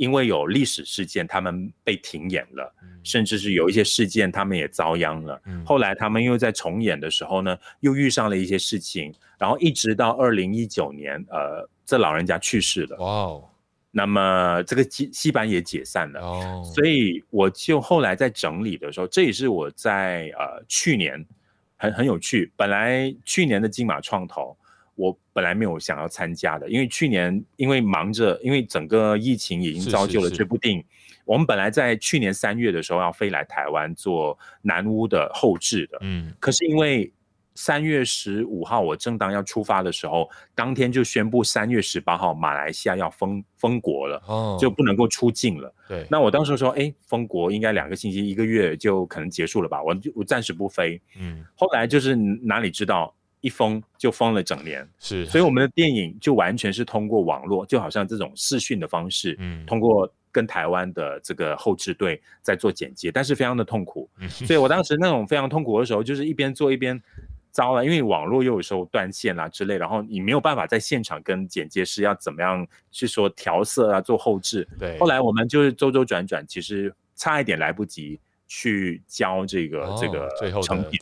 [0.00, 2.74] 因为有历史事件，他们被停演了，
[3.04, 5.38] 甚至是有一些事件，他们也遭殃了。
[5.62, 12.96] 后来他们又在重演的时候呢，又遇上了一些事情，然后一直到二零一九年，呃，这老人家去世了。
[12.96, 13.44] 哇哦，
[13.90, 16.20] 那么这个戏戏班也解散了。
[16.22, 21.22] 哦，所以我就后来在整理的时候，这也是我在呃去年
[21.76, 24.56] 很很有趣，本来去年的金马创投。
[25.00, 30.84] 我本来没有想要参加的，因为去年因为忙着，因为整个疫情已经造就了这部电影。
[31.24, 37.12] 我们本来在去年三月的时候要飞来台湾做南屋的后置的，嗯，可是因为
[37.54, 45.72] 三月十五号我正当要出发的时候，当天就宣布三月十八号马来西亚要封封国了，哦，就不能够出境了。
[45.88, 49.82] 对，那我当时说，哎，封国应该两个星期一个月就可能结束了吧？
[49.82, 51.00] 我就我暂时不飞。
[51.18, 53.14] 嗯，后来就是哪里知道。
[53.40, 67.00] 一封就封了整年，是，所以我们的电影就完全是通过网络，就好像这种视讯的方式，嗯，通过跟台湾的这个后置队在做剪接，但是非常的痛苦，所以我当时那种非常痛苦的时候，就是一边做一边
[67.50, 80.28] 糟了，因为网络又有时候断线啦之类，然后你没有办法在现场跟剪接师要怎么样去说调色啊，做后置，对，后来我们就是周周转转，其实差一点来不及去交这个这个
[80.62, 81.00] 成品。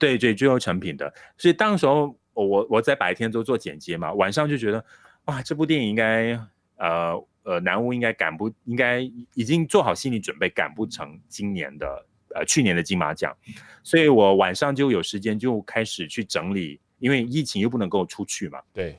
[0.00, 4.82] 对对，最后成品的，所以当时候我我在白天都做剪接嘛，晚上就觉得，
[5.26, 6.40] 哇，这部电影应该，
[6.76, 9.00] 呃呃，南屋应该赶不，应该
[9.34, 11.86] 已经做好心理准备，赶不成今年的，
[12.34, 13.36] 呃，去年的金马奖，
[13.82, 18.98] 所以我晚上就有时间就开始去整理，因为疫情又不能够出去嘛，对，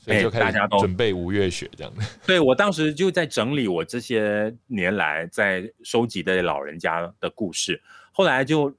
[0.00, 7.80] 所以就大家都准备五月雪这样的， 对我当时就在整理我这些年来在收集的老人家的故事，
[8.10, 8.74] 后来就。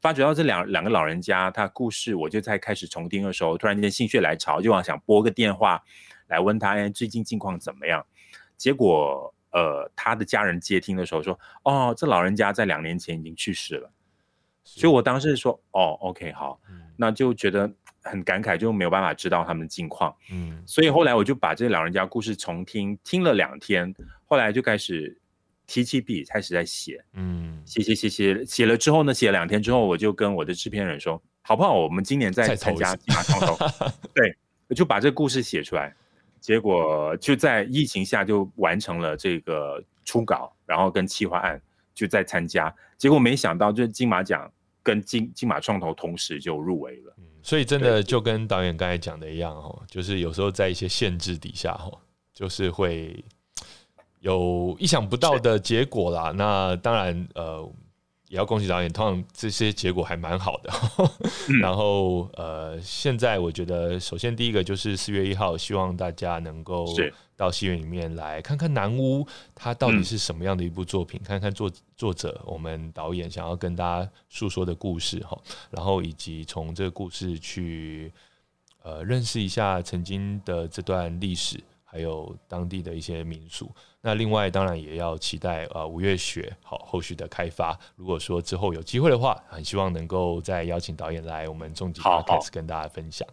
[0.00, 5.82] 发觉到这两两个老人家，他故事，我就在开始重听的时候，突然间心血来潮，就想拨个电话
[6.28, 8.04] 来问他，哎，最近近况怎么样？
[8.56, 13.92] 结果，呃，他的家人接听的时候说，哦，这老人家在两年前已经去世了。
[14.64, 16.58] 所以我当时说，哦，OK，好，
[16.96, 17.70] 那就觉得
[18.02, 20.14] 很感慨，就没有办法知道他们的近况。
[20.32, 23.94] 嗯，所以后来我就把这老人家故事重听，听了两天，
[24.24, 25.19] 后来就开始。
[25.70, 31.72] 提起笔开始在写，嗯，写写写写写了之后呢，写了两天之后，我就跟我的制片人说，好不好？
[31.72, 33.56] 我们今年再参加金马创投，
[34.12, 34.36] 对，
[34.74, 35.94] 就把这个故事写出来。
[36.40, 41.62] 结果就在疫情下就完成了这个初稿，然后跟企划案
[41.94, 42.74] 就在参加。
[42.98, 44.50] 结果没想到，就是金马奖
[44.82, 47.14] 跟金金马创投同时就入围了。
[47.44, 51.96] 所以真的就跟导演刚才讲的一样，哦，就是有时候在一些限制底下，哦，
[52.34, 53.24] 就是会。
[54.20, 57.66] 有意想不到的结果啦，那当然，呃，
[58.28, 60.70] 也要恭喜导演，通常这些结果还蛮好的。
[61.60, 66.86] 然后，呃，现在我觉得，首先第一个就是四月一号，希望大家能够
[67.34, 75.36] 到戏院里面来看看《南屋》，它到底是什么样的一部作品，看看作作者我们导演想要跟大家诉说的故事哈，
[75.70, 78.12] 然后以及从这个故事去
[78.82, 81.58] 呃认识一下曾经的这段历史。
[81.92, 83.68] 还有当地的一些民俗，
[84.02, 87.78] 那另外当然也要期待呃五月雪好后续的开发。
[87.96, 93.26] 如果说之后有机会的话，很希望能够再邀请导演来我们重疾 podcast 跟大家分享。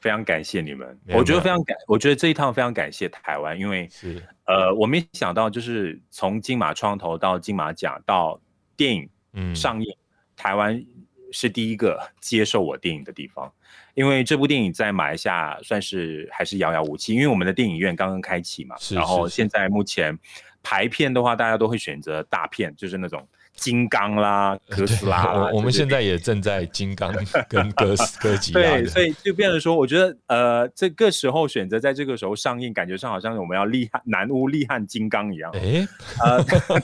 [0.00, 8.40] 非常感谢你们，我觉得非常感，我觉得这一趟非常感谢台湾，因为是呃我没想到就是从金马创投到金马奖到
[8.76, 9.94] 电影上映，
[10.36, 10.82] 台湾
[11.32, 13.52] 是第一个接受我电影的地方。
[13.94, 20.18] 因为这部电影在马来西亚算是还是遥遥无期，因为我们的电影院刚刚开启嘛，然后现在目前
[20.62, 23.26] 排片的话，大家都会选择大片，就是那种。
[23.60, 27.14] 金刚啦， 哥斯拉，我我们现在也正在金刚
[27.46, 28.60] 跟 哥斯哥吉拉。
[28.62, 35.52] 对，所以就变成说，我觉得呃，这个时候选择在这个时候上映，感觉上好像我们要厉害南屋厉害金刚一样。
[35.52, 35.86] 哎，
[36.24, 36.42] 呃，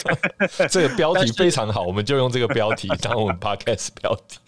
[0.68, 4.38] 这个标题非常好，我们就用这个标题当我们 podcast 标题。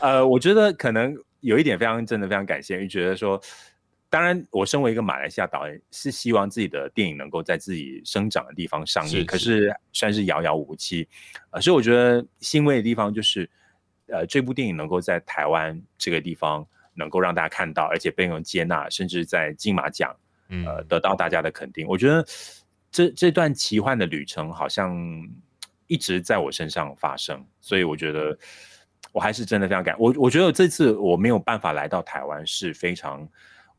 [0.00, 3.40] 呃，我觉得可能有一点非常真的非常感谢，就觉得说。
[4.16, 11.06] 当然，我身为一个马来西亚导演，是希望自己的电影能够在自己生长的地方上映，可是算是遥遥无期。
[11.50, 13.46] 呃，所以我觉得欣慰的地方就是，
[14.06, 20.16] 呃，这部电影能够在台湾这个地方能够让大家看到，而且被人接纳，甚至在金马奖，
[20.48, 21.86] 呃，得到大家的肯定。
[21.86, 22.26] 我觉得
[22.90, 24.96] 这这段奇幻的旅程好像
[25.88, 28.38] 一直在我身上发生，所以我觉得。
[29.12, 33.26] 我还是真的非常感我，我觉得这次我没有办法来到台湾是非常，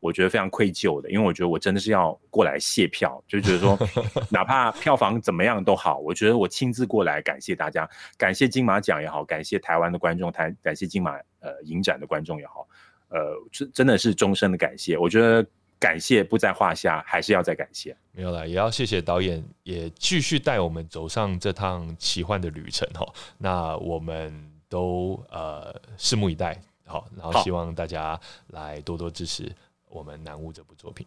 [0.00, 3.78] 我觉得非常愧疚的，因为我觉得我真的是要过来谢票，就觉得说，
[4.30, 12.66] 哪怕票房怎么样都好，我觉得我亲自过来感谢大家，感谢金马奖也好，感谢台湾的观众，台感谢金马呃影展的观众也好，
[13.08, 14.96] 呃，真真的是终身的感谢。
[14.96, 15.44] 我觉得
[15.78, 17.96] 感谢不在话下，还是要再感谢。
[18.12, 23.06] 没有了，也要谢谢导演，也继续带我们走上这趟奇幻的旅程哈。
[23.38, 24.52] 那我们。
[24.70, 26.54] 都呃拭目以待，
[26.84, 29.50] 好，然后希望大家来多多支持
[29.88, 31.06] 我们南屋这部作品。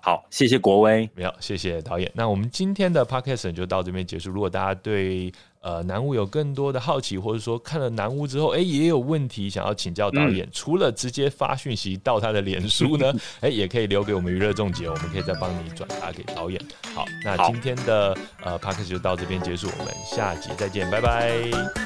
[0.00, 2.08] 好，谢谢国威，没有，谢谢导演。
[2.14, 4.30] 那我们今天的 podcast 就到这边结束。
[4.30, 13.12] 如果大家对呃南屋有更多的好奇，或者说看了南屋之后，哎，也有问题想要请教导演，除了直接发讯息到他的脸书呢，
[13.42, 16.62] 哎，也可以留给我们娱乐总结，我们可以再帮你转达给导演。
[16.94, 21.40] 好，那今天的呃 podcast 就到这边结束，我们下集再见，拜拜，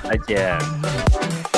[0.05, 1.52] 再见。